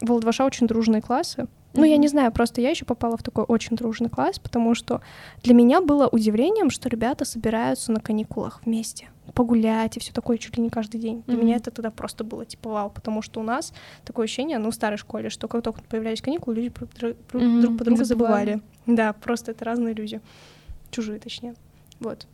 [0.00, 1.46] в ЛДВШ очень дружные классы.
[1.74, 5.02] Ну, я не знаю, просто я еще попала в такой очень дружный класс, потому что
[5.42, 10.56] для меня было удивлением, что ребята собираются на каникулах вместе погулять и все такое чуть
[10.56, 11.22] ли не каждый день.
[11.26, 11.42] Для mm-hmm.
[11.42, 13.72] меня это тогда просто было типа вау, потому что у нас
[14.04, 17.60] такое ощущение, ну, в старой школе, что как только появлялись каникулы, люди друг, mm-hmm.
[17.60, 18.62] друг по друга забывали.
[18.86, 20.20] Да, просто это разные люди.
[20.90, 21.54] Чужие, точнее.
[22.00, 22.26] Вот.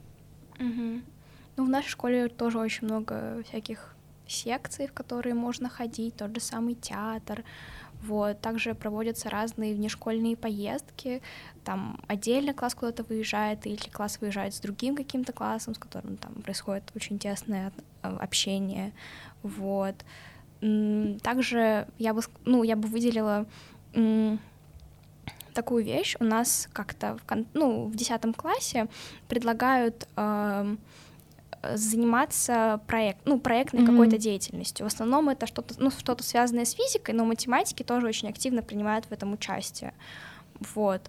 [0.59, 1.03] Mm-hmm.
[1.57, 3.95] Ну, в нашей школе тоже очень много всяких
[4.27, 7.45] секций, в которые можно ходить, тот же самый театр,
[8.03, 8.41] вот.
[8.41, 11.23] Также проводятся разные внешкольные поездки,
[11.65, 16.35] там отдельно класс куда-то выезжает, или класс выезжает с другим каким-то классом, с которым там
[16.35, 18.93] происходит очень тесное а, общение,
[19.43, 19.95] вот.
[21.23, 23.47] Также я бы, ну, я бы выделила
[25.53, 26.17] такую вещь.
[26.21, 28.89] У нас как-то в, ну, в 10 классе
[29.29, 30.77] предлагают э,
[31.75, 33.87] заниматься проект, ну, проектной mm-hmm.
[33.87, 34.89] какой-то деятельностью.
[34.89, 39.07] В основном это что-то, ну, что-то связанное с физикой, но математики тоже очень активно принимают
[39.07, 39.95] в этом участие.
[40.75, 41.03] Вот.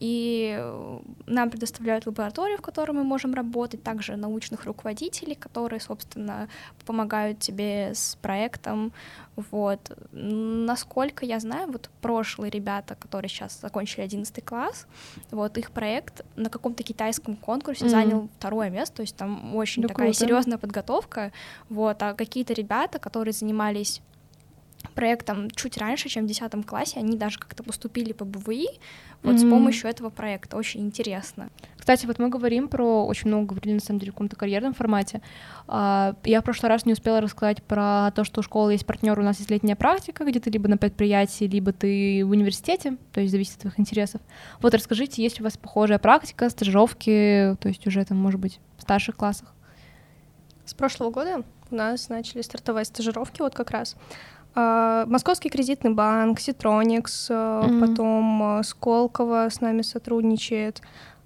[0.00, 6.48] И э, нам предоставляют лабораторию, в которой мы можем работать, также научных руководителей, которые, собственно,
[6.86, 8.92] помогают тебе с проектом.
[9.36, 9.96] Вот.
[10.12, 14.86] Насколько я знаю, вот прошлые ребята, которые сейчас закончили 11 класс,
[15.30, 17.88] вот их проект на каком-то китайском конкурсе mm-hmm.
[17.90, 21.30] занял второе место, то есть там очень да такая серьезная подготовка.
[21.68, 22.02] Вот.
[22.02, 24.00] А какие-то ребята, которые занимались
[24.94, 28.68] проектом чуть раньше, чем в 10 классе, они даже как-то поступили по БВИ
[29.22, 29.38] вот mm-hmm.
[29.38, 30.56] с помощью этого проекта.
[30.56, 31.50] Очень интересно.
[31.76, 35.20] Кстати, вот мы говорим про, очень много говорили, на самом деле, в каком-то карьерном формате.
[35.68, 39.18] А, я в прошлый раз не успела рассказать про то, что у школы есть партнер,
[39.18, 43.20] у нас есть летняя практика, где ты либо на предприятии, либо ты в университете, то
[43.20, 44.20] есть зависит от твоих интересов.
[44.60, 48.82] Вот расскажите, есть у вас похожая практика, стажировки, то есть уже там, может быть, в
[48.82, 49.54] старших классах?
[50.64, 53.96] С прошлого года у нас начали стартовать стажировки вот как раз.
[54.54, 57.80] А, Московский кредитный банк, Ситроникс, mm-hmm.
[57.80, 60.80] потом а, Сколково с нами сотрудничает.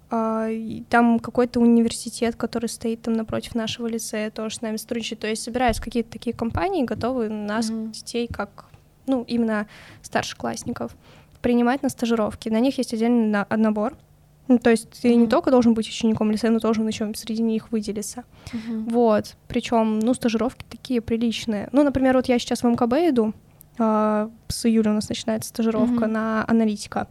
[0.09, 5.19] Там какой-то университет, который стоит там напротив нашего лицея, тоже с нами сотрудничает.
[5.19, 7.91] То есть собираются какие-то такие компании, готовы нас, mm-hmm.
[7.91, 8.65] детей, как,
[9.07, 9.67] ну, именно
[10.03, 10.95] старшеклассников,
[11.41, 12.49] принимать на стажировки.
[12.49, 13.97] На них есть отдельный набор.
[14.47, 15.15] Ну, то есть ты mm-hmm.
[15.15, 18.23] не только должен быть учеником лицея, но должен еще среди них выделиться.
[18.51, 18.91] Mm-hmm.
[18.91, 19.35] Вот.
[19.47, 21.69] Причем, ну, стажировки такие приличные.
[21.71, 23.33] Ну, например, вот я сейчас в МКБ иду.
[23.79, 26.07] Э, с июля у нас начинается стажировка mm-hmm.
[26.07, 27.07] на аналитика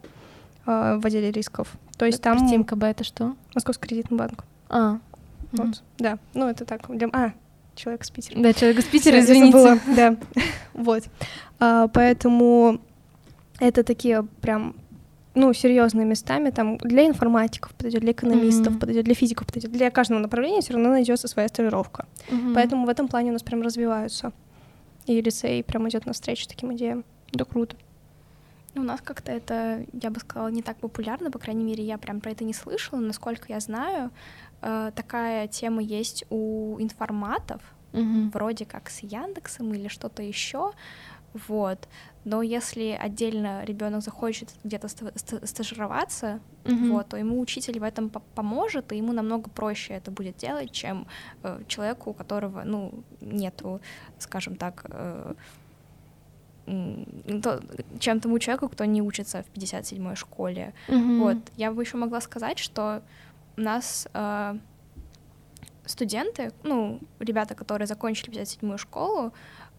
[0.65, 1.73] э, в отделе рисков.
[1.97, 2.37] То есть там...
[2.37, 3.35] Прости, МКБ это что?
[3.53, 4.45] Московский кредитный банк.
[4.69, 4.99] А.
[5.51, 5.81] Вот, mm-hmm.
[5.99, 6.19] да.
[6.33, 6.85] Ну, это так.
[6.89, 7.09] Для...
[7.11, 7.33] А,
[7.75, 8.41] человек из Питера.
[8.41, 9.79] Да, человек из Питера, извините.
[9.95, 10.15] Да,
[10.73, 11.03] вот.
[11.59, 12.79] А, поэтому
[13.59, 14.75] это такие прям
[15.35, 18.79] ну, серьезными местами, там, для информатиков подойдет, для экономистов mm-hmm.
[18.79, 22.05] подойдет, для физиков подойдет, для каждого направления все равно найдется своя стажировка.
[22.29, 22.53] Mm-hmm.
[22.53, 24.31] Поэтому в этом плане у нас прям развиваются.
[25.05, 27.03] И лицей прям идет навстречу таким идеям.
[27.31, 27.75] Да круто.
[28.73, 31.97] Ну, у нас как-то это, я бы сказала, не так популярно, по крайней мере, я
[31.97, 32.99] прям про это не слышала.
[32.99, 34.11] Насколько я знаю,
[34.61, 37.61] э, такая тема есть у информатов,
[37.93, 38.31] mm-hmm.
[38.31, 40.71] вроде как с Яндексом или что-то еще.
[41.47, 41.87] Вот
[42.25, 46.91] но если отдельно ребенок захочет где-то стажироваться, mm-hmm.
[46.91, 51.05] вот, то ему учитель в этом поможет, и ему намного проще это будет делать, чем
[51.43, 53.79] э, человеку, у которого, ну, нету,
[54.17, 55.33] скажем так, э,
[57.43, 57.61] то,
[57.99, 60.73] чем тому человеку, кто не учится в 57-й школе.
[60.87, 61.19] Mm-hmm.
[61.19, 63.03] Вот, я бы еще могла сказать, что
[63.55, 64.57] у нас э,
[65.85, 69.31] студенты, ну, ребята, которые закончили 57-ю школу,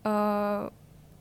[0.04, 0.70] э,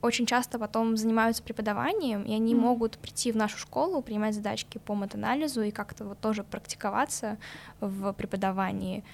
[0.06, 2.58] очень часто потом занимаются преподаванием, и они mm.
[2.58, 7.38] могут прийти в нашу школу, принимать задачки по матанализу и как-то вот тоже практиковаться
[7.80, 9.04] в преподавании,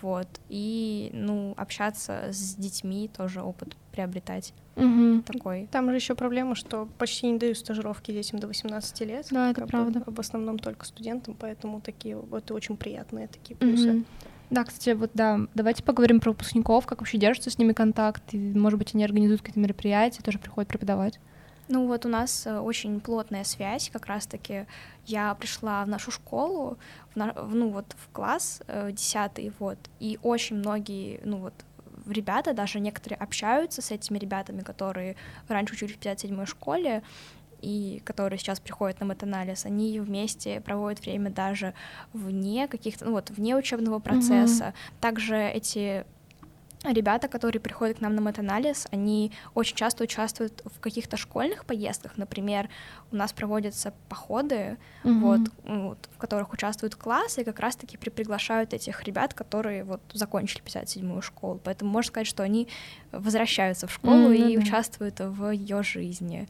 [0.00, 5.22] вот, и, ну, общаться с детьми, тоже опыт приобретать угу.
[5.22, 5.68] такой.
[5.72, 9.26] Там же еще проблема, что почти не дают стажировки детям до 18 лет.
[9.30, 10.02] Да, это правда.
[10.06, 13.90] В основном только студентам, поэтому такие вот очень приятные такие плюсы.
[13.90, 14.04] Угу.
[14.50, 18.38] Да, кстати, вот да, давайте поговорим про выпускников, как вообще держится с ними контакт, и,
[18.38, 21.20] может быть, они организуют какие-то мероприятия, тоже приходят преподавать.
[21.68, 24.64] Ну вот у нас э, очень плотная связь, как раз-таки
[25.04, 26.78] я пришла в нашу школу,
[27.12, 31.52] в на, ну вот в класс э, десятый, вот, и очень многие, ну вот
[32.06, 35.16] ребята, даже некоторые общаются с этими ребятами, которые
[35.48, 37.02] раньше учились в 57-й школе,
[37.60, 41.74] и которые сейчас приходят на матанализ, они вместе проводят время даже
[42.12, 44.64] вне каких-то, ну вот, вне учебного процесса.
[44.64, 45.00] Mm-hmm.
[45.00, 46.04] Также эти
[46.84, 52.16] ребята, которые приходят к нам на матанализ, они очень часто участвуют в каких-то школьных поездках.
[52.16, 52.68] Например,
[53.10, 55.20] у нас проводятся походы, mm-hmm.
[55.20, 60.00] вот, вот, в которых участвуют классы, и как раз-таки при приглашают этих ребят, которые вот
[60.12, 61.60] закончили 57-ю школу.
[61.62, 62.68] Поэтому можно сказать, что они
[63.12, 64.52] возвращаются в школу mm-hmm.
[64.52, 66.48] и участвуют в ее жизни.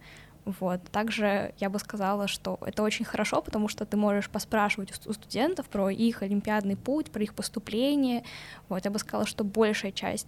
[0.60, 0.82] Вот.
[0.90, 5.68] Также я бы сказала, что это очень хорошо, потому что ты можешь поспрашивать у студентов
[5.68, 8.24] про их олимпиадный путь, про их поступление.
[8.68, 8.84] Вот.
[8.84, 10.26] Я бы сказала, что большая часть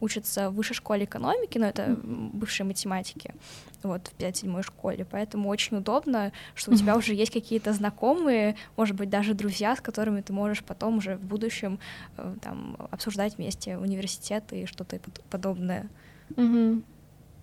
[0.00, 3.34] учатся в высшей школе экономики, но это бывшие математики,
[3.82, 8.96] вот, в 5-7 школе, поэтому очень удобно, что у тебя уже есть какие-то знакомые, может
[8.96, 11.78] быть, даже друзья, с которыми ты можешь потом уже в будущем
[12.16, 15.90] э, там обсуждать вместе университет и что-то подобное.
[16.30, 16.82] Mm-hmm.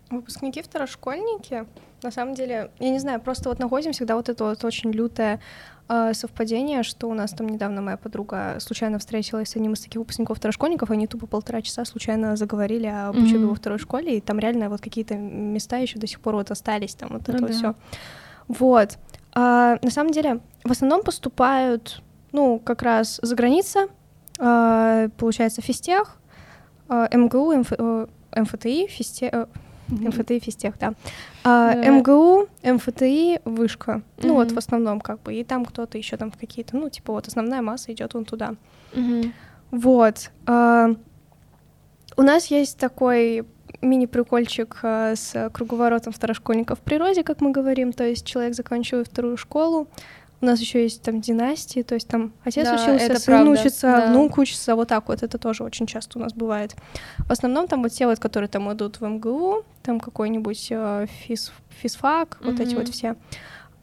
[0.10, 1.66] Выпускники второшкольники,
[2.03, 5.41] на самом деле, я не знаю, просто вот находим всегда вот это вот очень лютое
[5.89, 9.99] э, совпадение, что у нас там недавно моя подруга случайно встретилась с одним из таких
[9.99, 13.47] выпускников второшкольников, они тупо полтора часа случайно заговорили о учебе mm-hmm.
[13.47, 16.95] во второй школе, и там реально вот какие-то места еще до сих пор вот остались,
[16.95, 17.47] там вот ну, это да.
[17.47, 17.76] вот все.
[18.47, 18.97] Вот.
[19.34, 22.01] А, на самом деле, в основном поступают,
[22.32, 23.88] ну, как раз за граница,
[24.39, 26.18] а, получается, физтех,
[26.88, 29.47] а, МГУ, МФ, э, МФТИ, физтех
[29.88, 30.93] МФТИ, физтех, да.
[31.43, 31.89] А, да.
[31.89, 34.01] МГУ, МФТИ, вышка.
[34.21, 35.33] Ну вот в основном как бы.
[35.33, 38.55] И там кто-то еще там какие-то, ну типа вот основная масса идет вон туда.
[39.71, 40.31] Вот.
[40.45, 40.89] А,
[42.15, 43.45] у нас есть такой
[43.81, 47.93] мини-прикольчик а, с круговоротом второшкольников в природе, как мы говорим.
[47.93, 49.88] То есть человек заканчивает вторую школу,
[50.39, 53.51] у нас еще есть там династии, то есть там отец да, учился, сын правда.
[53.51, 54.11] учится, да.
[54.11, 55.23] внук учится, вот так вот.
[55.23, 56.75] Это тоже очень часто у нас бывает.
[57.17, 61.51] В основном там вот те вот, которые там идут в МГУ, там какой-нибудь э, физ,
[61.81, 62.51] физфак, mm-hmm.
[62.51, 63.15] вот эти вот все.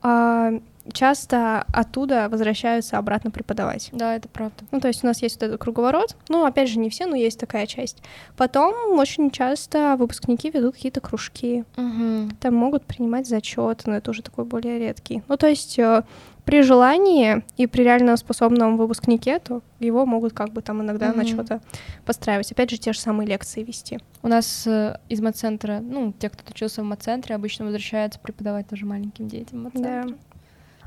[0.07, 0.53] А,
[0.93, 3.89] часто оттуда возвращаются обратно преподавать.
[3.93, 4.57] Да, это правда.
[4.71, 6.15] Ну, то есть у нас есть вот этот круговорот.
[6.29, 8.03] Ну, опять же, не все, но есть такая часть.
[8.37, 11.65] Потом очень часто выпускники ведут какие-то кружки.
[11.77, 12.37] Угу.
[12.41, 15.23] Там могут принимать зачет, но это уже такой более редкий.
[15.27, 16.03] Ну, то есть э,
[16.45, 21.17] при желании и при реально способном выпускнике, то его могут как бы там иногда mm-hmm.
[21.17, 21.61] на что-то
[22.05, 22.53] подстраивать.
[22.53, 23.99] Опять же, те же самые лекции вести.
[24.23, 28.85] У нас э, из матцентра, ну, те, кто учился в матцентре, обычно возвращаются преподавать тоже
[28.85, 30.07] маленьким детям Да.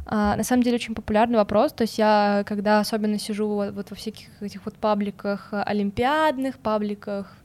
[0.09, 1.73] А, на самом деле очень популярный вопрос.
[1.73, 7.35] То есть я, когда особенно сижу вот, вот во всяких этих вот пабликах олимпиадных, пабликах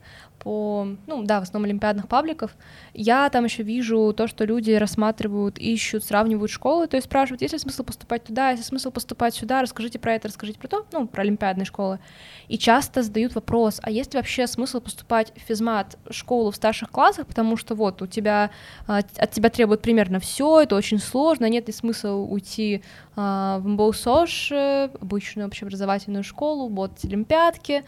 [0.42, 2.56] по, ну да, в основном олимпиадных пабликов,
[2.94, 7.52] я там еще вижу то, что люди рассматривают, ищут, сравнивают школы, то есть спрашивают, есть
[7.52, 10.86] ли смысл поступать туда, есть ли смысл поступать сюда, расскажите про это, расскажите про то,
[10.92, 12.00] ну, про олимпиадные школы.
[12.48, 16.90] И часто задают вопрос, а есть ли вообще смысл поступать в физмат школу в старших
[16.90, 18.50] классах, потому что вот у тебя,
[18.88, 22.82] а, от тебя требуют примерно все, это очень сложно, нет ли смысла уйти
[23.14, 24.52] а, в МБУСОШ,
[25.00, 27.84] обычную общеобразовательную школу, вот олимпиадки,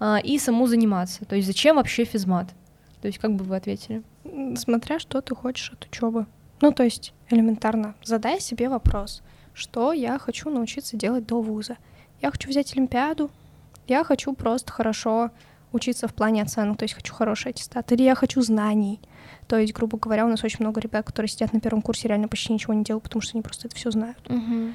[0.00, 1.24] а, и саму заниматься.
[1.24, 2.48] То есть зачем вообще физмат?
[3.00, 4.02] То есть как бы вы ответили?
[4.56, 6.26] Смотря что ты хочешь от учебы.
[6.60, 9.22] Ну, то есть элементарно задай себе вопрос,
[9.54, 11.76] что я хочу научиться делать до вуза.
[12.20, 13.30] Я хочу взять Олимпиаду,
[13.86, 15.30] я хочу просто хорошо
[15.72, 19.00] учиться в плане оценок, то есть хочу хороший аттестат, или я хочу знаний.
[19.46, 22.28] То есть, грубо говоря, у нас очень много ребят, которые сидят на первом курсе, реально
[22.28, 24.18] почти ничего не делают, потому что они просто это все знают.
[24.26, 24.74] Uh-huh.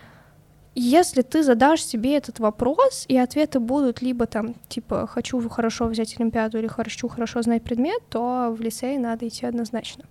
[0.76, 6.20] Если ты задашь себе этот вопрос, и ответы будут либо там, типа, хочу хорошо взять
[6.20, 10.06] Олимпиаду или хочу хорошо знать предмет, то в лицей надо идти однозначно.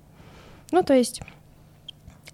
[0.71, 1.21] Ну, то есть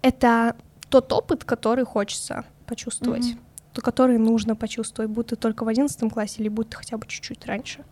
[0.01, 0.55] это
[0.89, 3.81] тот опыт, который хочется почувствовать, mm-hmm.
[3.81, 7.45] который нужно почувствовать, будь ты только в одиннадцатом классе или будь ты хотя бы чуть-чуть
[7.47, 7.83] раньше.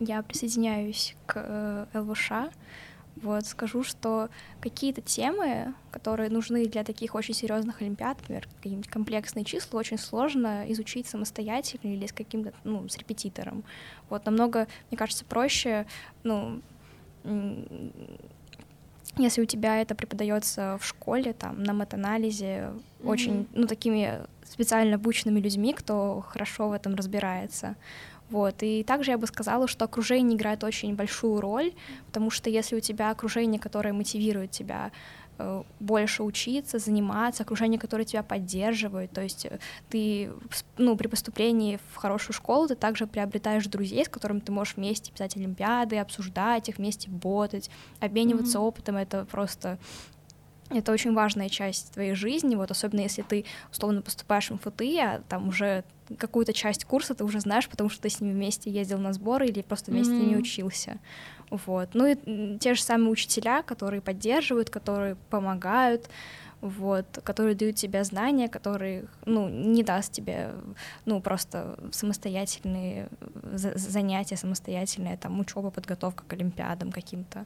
[0.00, 2.32] Я присоединяюсь к э, ЛВШ.
[3.16, 4.30] Вот, скажу, что
[4.60, 10.64] какие-то темы, которые нужны для таких очень серьезных олимпиад, например, какие-нибудь комплексные числа, очень сложно
[10.72, 13.62] изучить самостоятельно или с каким-то, ну, с репетитором.
[14.08, 15.86] Вот, намного, мне кажется, проще,
[16.22, 16.62] ну,
[19.16, 23.06] если у тебя это преподается в школе, там, на матанализе, mm-hmm.
[23.06, 27.76] очень, ну, такими специально обученными людьми, кто хорошо в этом разбирается.
[28.30, 28.62] Вот.
[28.62, 31.72] И также я бы сказала, что окружение играет очень большую роль,
[32.06, 34.92] потому что если у тебя окружение, которое мотивирует тебя
[35.38, 39.58] э, больше учиться, заниматься, окружение, которое тебя поддерживает, то есть э,
[39.88, 40.30] ты
[40.78, 45.10] ну, при поступлении в хорошую школу ты также приобретаешь друзей, с которыми ты можешь вместе
[45.10, 47.68] писать олимпиады, обсуждать их, вместе ботать,
[47.98, 48.62] обмениваться mm-hmm.
[48.62, 49.78] опытом, это просто
[50.70, 55.22] это очень важная часть твоей жизни, вот особенно если ты условно поступаешь в МФТИ, а
[55.28, 55.82] там уже
[56.18, 59.46] какую-то часть курса ты уже знаешь, потому что ты с ними вместе ездил на сборы
[59.46, 60.18] или просто вместе mm-hmm.
[60.18, 60.98] с ними учился.
[61.50, 61.90] Вот.
[61.94, 66.08] Ну и те же самые учителя, которые поддерживают, которые помогают,
[66.60, 70.52] вот, которые дают тебе знания, которые, ну, не даст тебе,
[71.06, 73.08] ну, просто самостоятельные
[73.52, 77.44] занятия, самостоятельная там учеба, подготовка к олимпиадам каким-то.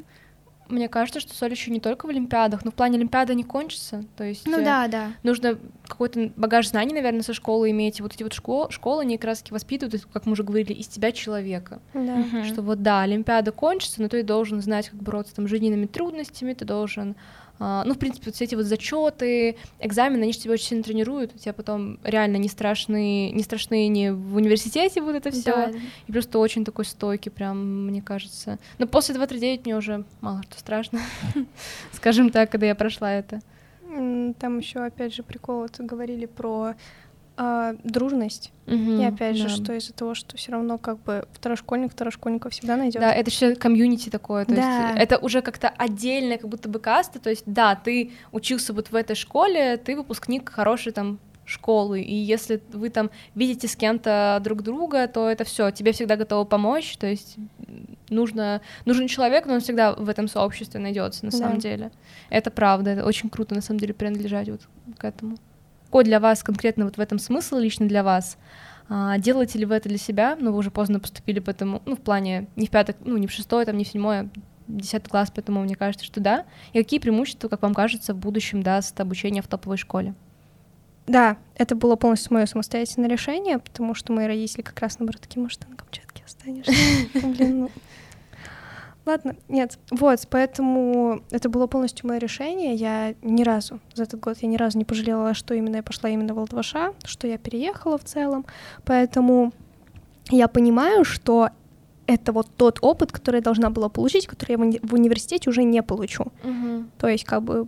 [0.68, 4.02] Мне кажется, что соль еще не только в Олимпиадах, но в плане Олимпиады не кончится.
[4.16, 5.12] То есть ну э, да, да.
[5.22, 8.00] нужно какой-то багаж знаний, наверное, со школы иметь.
[8.00, 10.88] И вот эти вот школ, школы, они как раз воспитывают, как мы уже говорили, из
[10.88, 11.80] тебя человека.
[11.92, 12.16] Да.
[12.16, 12.44] Мгм.
[12.44, 16.54] Что вот да, Олимпиада кончится, но ты должен знать, как бороться там с жизненными трудностями,
[16.54, 17.16] ты должен
[17.58, 21.34] ну, в принципе, вот все эти вот зачеты, экзамены, они же тебя очень сильно тренируют,
[21.34, 25.72] у тебя потом реально не страшные, не страшные не в университете вот это все, Да.
[26.06, 28.58] и просто очень такой стойкий, прям, мне кажется.
[28.78, 31.00] Но после 239 мне уже мало что страшно,
[31.92, 33.40] скажем так, когда я прошла это.
[34.40, 36.74] Там еще, опять же, прикол, вот говорили про
[37.36, 38.52] а, дружность.
[38.66, 39.48] И Мгм, опять же, да.
[39.50, 43.00] что из-за того, что все равно как бы второшкольник второшкольника всегда найдет.
[43.00, 44.88] Да, это еще комьюнити такое, то Да.
[44.88, 48.90] есть это уже как-то отдельная как будто бы каста, то есть да, ты учился вот
[48.90, 54.40] в этой школе, ты выпускник хорошей там школы, и если вы там видите с кем-то
[54.42, 57.36] друг друга, то это все, тебе всегда готовы помочь, то есть
[58.08, 61.36] нужно, нужен человек, но он всегда в этом сообществе найдется на Да.
[61.36, 61.90] самом деле.
[62.30, 64.62] Это правда, это очень круто на самом деле принадлежать вот
[64.96, 65.36] к этому.
[65.94, 68.36] Какой для вас конкретно вот в этом смысл лично для вас?
[68.88, 70.36] А, делаете ли вы это для себя?
[70.40, 73.30] Ну, вы уже поздно поступили, поэтому, ну, в плане не в пятый, ну, не в
[73.30, 74.28] шестой, там, не в седьмой,
[74.66, 76.46] десятый класс, поэтому мне кажется, что да.
[76.72, 80.14] И какие преимущества, как вам кажется, в будущем даст обучение в топовой школе?
[81.06, 85.40] Да, это было полностью мое самостоятельное решение, потому что мои родители как раз наоборот такие,
[85.40, 86.72] может, ты на Камчатке останешься.
[87.22, 87.70] Блин, ну.
[89.06, 92.74] Ладно, нет, вот, поэтому это было полностью мое решение.
[92.74, 96.08] Я ни разу за этот год я ни разу не пожалела, что именно я пошла
[96.08, 98.46] именно в Волдваша, что я переехала в целом.
[98.86, 99.52] Поэтому
[100.30, 101.50] я понимаю, что
[102.06, 105.50] это вот тот опыт, который я должна была получить, который я в уни- в университете
[105.50, 106.32] уже не получу.
[106.98, 107.66] То есть, как бы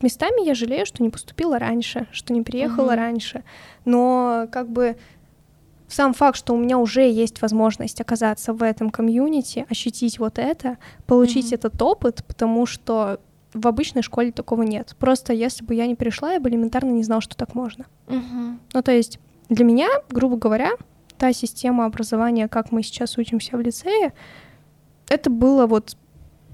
[0.00, 2.96] местами я жалею, что не поступила раньше, что не переехала Мгм.
[2.96, 3.42] раньше.
[3.84, 4.96] Но как бы
[5.88, 10.76] сам факт, что у меня уже есть возможность оказаться в этом комьюнити, ощутить вот это,
[11.06, 11.54] получить Мгм.
[11.54, 13.20] этот опыт, потому что
[13.54, 14.94] в обычной школе такого нет.
[14.98, 17.86] Просто если бы я не перешла, я бы элементарно не знала, что так можно.
[18.06, 18.60] Мгм.
[18.74, 19.18] Ну, то есть
[19.48, 20.72] для меня, грубо говоря,
[21.16, 24.12] та система образования, как мы сейчас учимся в лицее,
[25.08, 25.96] это было вот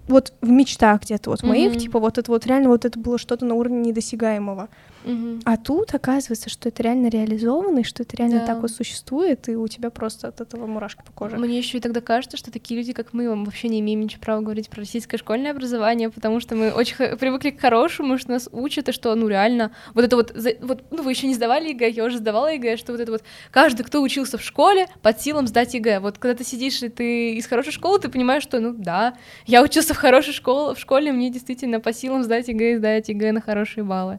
[0.06, 1.80] вот в мечтах где-то вот моих, Мгм.
[1.80, 4.68] типа вот это вот реально вот это было что-то на уровне недосягаемого.
[5.04, 5.40] Мгм.
[5.44, 8.46] А тут оказывается, что это реально реализовано, и что это реально Да.
[8.46, 11.36] так вот существует, и у тебя просто от этого мурашки по коже.
[11.36, 14.40] Мне еще и тогда кажется, что такие люди, как мы, вообще не имеем ничего права
[14.40, 18.88] говорить про российское школьное образование, потому что мы очень привыкли к хорошему, что нас учат,
[18.88, 22.04] и что, ну, реально, вот это вот, вот, ну, вы еще не сдавали ЕГЭ, я
[22.04, 25.74] уже сдавала ЕГЭ, что вот это вот, каждый, кто учился в школе, по силам сдать
[25.74, 26.00] ЕГЭ.
[26.00, 29.14] Вот когда ты сидишь, и ты из хорошей школы, ты понимаешь, что, ну, да,
[29.46, 33.08] я учился в хорошей школе, в школе, мне действительно по силам сдать ЕГЭ и сдать
[33.08, 34.18] ЕГЭ на хорошие баллы.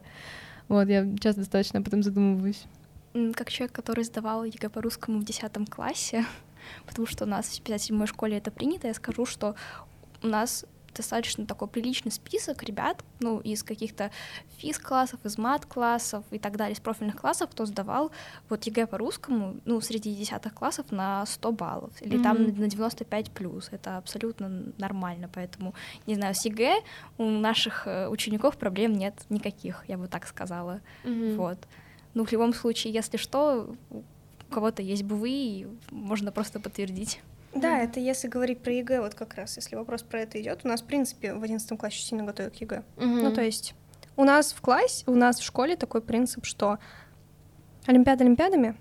[0.68, 2.64] Вот, я часто достаточно об этом задумываюсь.
[3.34, 6.26] Как человек, который сдавал ЕГЭ по русскому в 10 классе,
[6.86, 9.54] потому что у нас в 57-й школе это принято, я скажу, что
[10.22, 10.66] у нас
[10.96, 14.10] достаточно такой приличный список ребят, ну, из каких-то
[14.58, 18.10] физ-классов, из мат-классов и так далее, из профильных классов, кто сдавал
[18.48, 22.60] вот ЕГЭ по русскому, ну, среди десятых классов на 100 баллов, или там Мгм.
[22.60, 25.74] на 95 плюс, это абсолютно нормально, поэтому,
[26.06, 26.80] не знаю, с ЕГЭ
[27.18, 30.80] у наших э, учеников проблем нет никаких, я бы так сказала.
[31.04, 31.36] Мгм.
[31.36, 31.58] Вот.
[32.14, 34.02] Ну, в любом случае, если что, у
[34.50, 37.20] кого-то есть БВИ, и можно просто подтвердить.
[37.54, 40.68] Да, это если говорить про ЕГЭ, вот как раз, если вопрос про это идет, у
[40.68, 42.82] нас, в принципе, в 11 классе сильно готовят к ЕГЭ.
[42.96, 43.18] Мгм.
[43.22, 43.74] Ну, то есть
[44.16, 46.78] у нас в классе, у нас в школе такой принцип, что
[47.86, 48.76] Олимпиада Олимпиадами,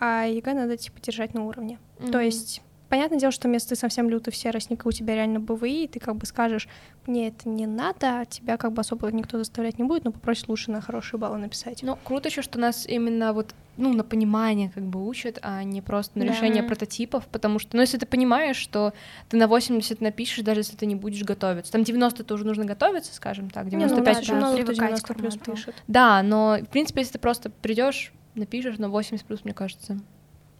[0.00, 1.78] а ЕГЭ надо, типа, держать на уровне.
[1.98, 2.20] То Мгм.
[2.20, 5.88] есть, понятное дело, что если ты совсем лютый серостник, и у тебя реально БВИ, и
[5.88, 6.68] ты как бы скажешь,
[7.06, 10.70] мне это не надо, тебя как бы особо никто заставлять не будет, но попросит лучше
[10.70, 11.82] на хорошие баллы написать.
[11.82, 15.80] Ну, круто еще, что нас именно вот, ну, на понимание как бы учат, а не
[15.80, 16.32] просто на Да.
[16.32, 18.92] решение прототипов, потому что, ну, если ты понимаешь, что
[19.28, 23.14] ты на 80 напишешь, даже если ты не будешь готовиться, там 90 тоже нужно готовиться,
[23.14, 24.20] скажем так, Не, ну, 95 да, уже.
[24.20, 25.74] очень много кто привыкать 90 к плюс пишет.
[25.86, 29.98] Да, но, в принципе, если ты просто придешь, напишешь на 80 плюс, мне кажется,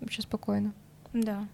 [0.00, 0.72] вообще спокойно.
[1.12, 1.44] Да.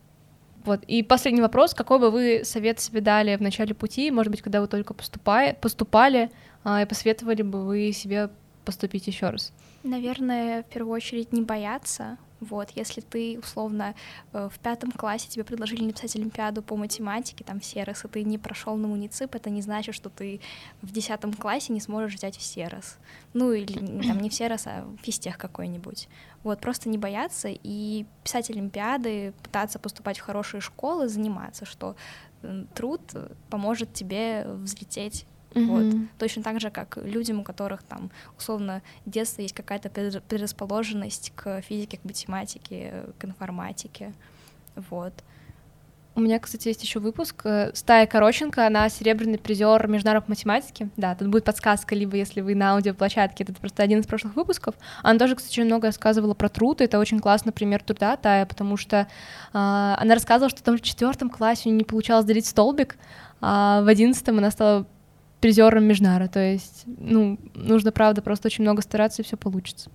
[0.65, 0.83] Вот.
[0.85, 1.75] И последний вопрос.
[1.75, 5.57] Какой бы вы совет себе дали в начале пути, может быть, когда вы только поступали,
[5.61, 6.31] поступали
[6.65, 8.31] и посоветовали бы вы себе
[8.65, 9.53] поступить еще раз?
[9.85, 12.17] Наверное, в первую очередь не бояться.
[12.41, 13.95] Вот, если ты, условно,
[14.33, 18.25] э, в пятом классе тебе предложили написать Олимпиаду по математике, там, в серос, и ты
[18.25, 20.41] не прошел на муницип, это не значит, что ты
[20.81, 22.97] в десятом классе не сможешь взять в серос.
[23.35, 23.75] Ну, или
[24.07, 26.09] там не в серос, а в физтех какой-нибудь.
[26.43, 31.95] Вот, просто не бояться и писать Олимпиады, пытаться поступать в хорошие школы, заниматься, что
[32.43, 35.85] м, труд э, поможет тебе взлететь вот.
[35.85, 36.09] Мгм.
[36.19, 41.33] Точно так же, как людям, у которых там, условно, с детства есть какая-то предр- предрасположенность
[41.35, 44.13] к физике, к математике, к информатике.
[44.75, 45.13] Вот.
[46.17, 47.41] У меня, кстати, есть еще выпуск.
[47.45, 50.89] э, Стая Короченко, она серебряный призер международной математики.
[50.97, 54.77] Да, тут будет подсказка, либо если вы на аудиоплощадке, это просто один из прошлых выпусков.
[55.03, 58.47] Она тоже, кстати, очень много рассказывала про труд, и это очень классный пример труда Тая,
[58.47, 59.09] потому что
[59.53, 62.97] а, она рассказывала, что там в четвертом классе у нее не получалось делить столбик,
[63.41, 64.87] а в одиннадцатом она стала
[65.45, 66.27] призером Межнара.
[66.27, 69.91] То есть, ну, нужно, правда, просто очень много стараться, и все получится.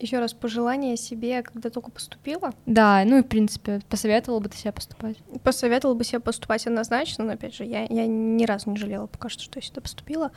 [0.00, 2.52] Еще раз пожелание себе, когда только поступила.
[2.66, 5.18] Да, ну и, в принципе, посоветовала бы ты себя поступать.
[5.44, 9.28] Посоветовала бы себе поступать однозначно, но, опять же, я, я ни разу не жалела пока
[9.28, 10.32] что, что я сюда поступила.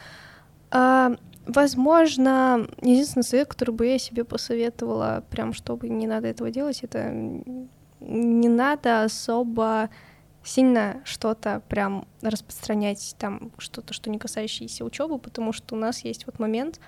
[0.70, 1.16] А,
[1.48, 7.12] возможно, единственный совет, который бы я себе посоветовала, прям чтобы не надо этого делать, это
[8.00, 9.90] не надо особо
[10.44, 16.26] сильно что-то прям распространять, там что-то, что не касающееся учебы, потому что у нас есть
[16.26, 16.80] вот момент,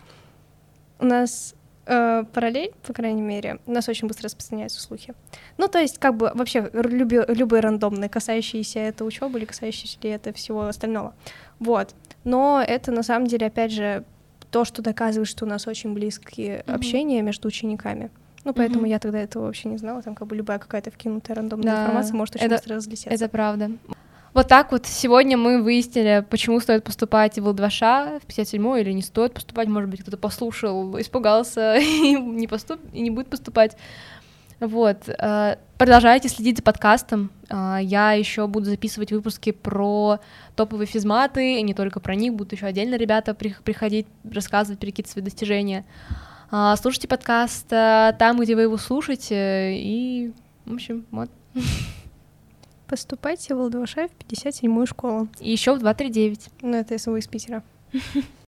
[0.99, 5.14] у нас э, параллель, по крайней мере, у нас очень быстро распространяются слухи.
[5.58, 10.12] Ну, то есть, как бы вообще люби- любые рандомные, касающиеся это учебы или касающиеся ли
[10.12, 11.14] это всего остального.
[11.60, 11.95] Вот.
[12.24, 14.04] Но это на самом деле, опять же,
[14.52, 16.76] то, что доказывает, что у нас очень близкие Мгм.
[16.76, 18.12] общения между учениками.
[18.43, 18.89] Ну, поэтому Мгм.
[18.89, 20.01] я тогда этого вообще не знала.
[20.01, 23.09] Там как бы любая какая-то вкинутая рандомная Да, информация может очень это- быстро разлететься.
[23.09, 23.71] Это правда.
[24.33, 29.01] Вот так вот сегодня мы выяснили, почему стоит поступать в ЛДВШ в 57 или не
[29.01, 29.67] стоит поступать.
[29.67, 32.79] Может быть, кто-то послушал, испугался и не, поступ...
[32.93, 33.75] и не будет поступать.
[34.61, 35.09] Вот.
[35.09, 37.31] э, Продолжайте следить за подкастом.
[37.49, 40.19] Э, Я еще буду записывать выпуски про
[40.55, 44.87] топовые физматы, и не только про них, будут еще отдельно ребята при- приходить, рассказывать про
[44.87, 45.83] какие-то свои достижения.
[46.54, 50.34] А, Слушайте подкаст э, там, где вы его слушаете, и,
[50.66, 51.30] в общем, вот.
[52.88, 55.30] Поступайте в ЛДВШ в 57-ю школу.
[55.39, 56.49] И еще в 239.
[56.62, 57.64] Ну, это если вы из Питера.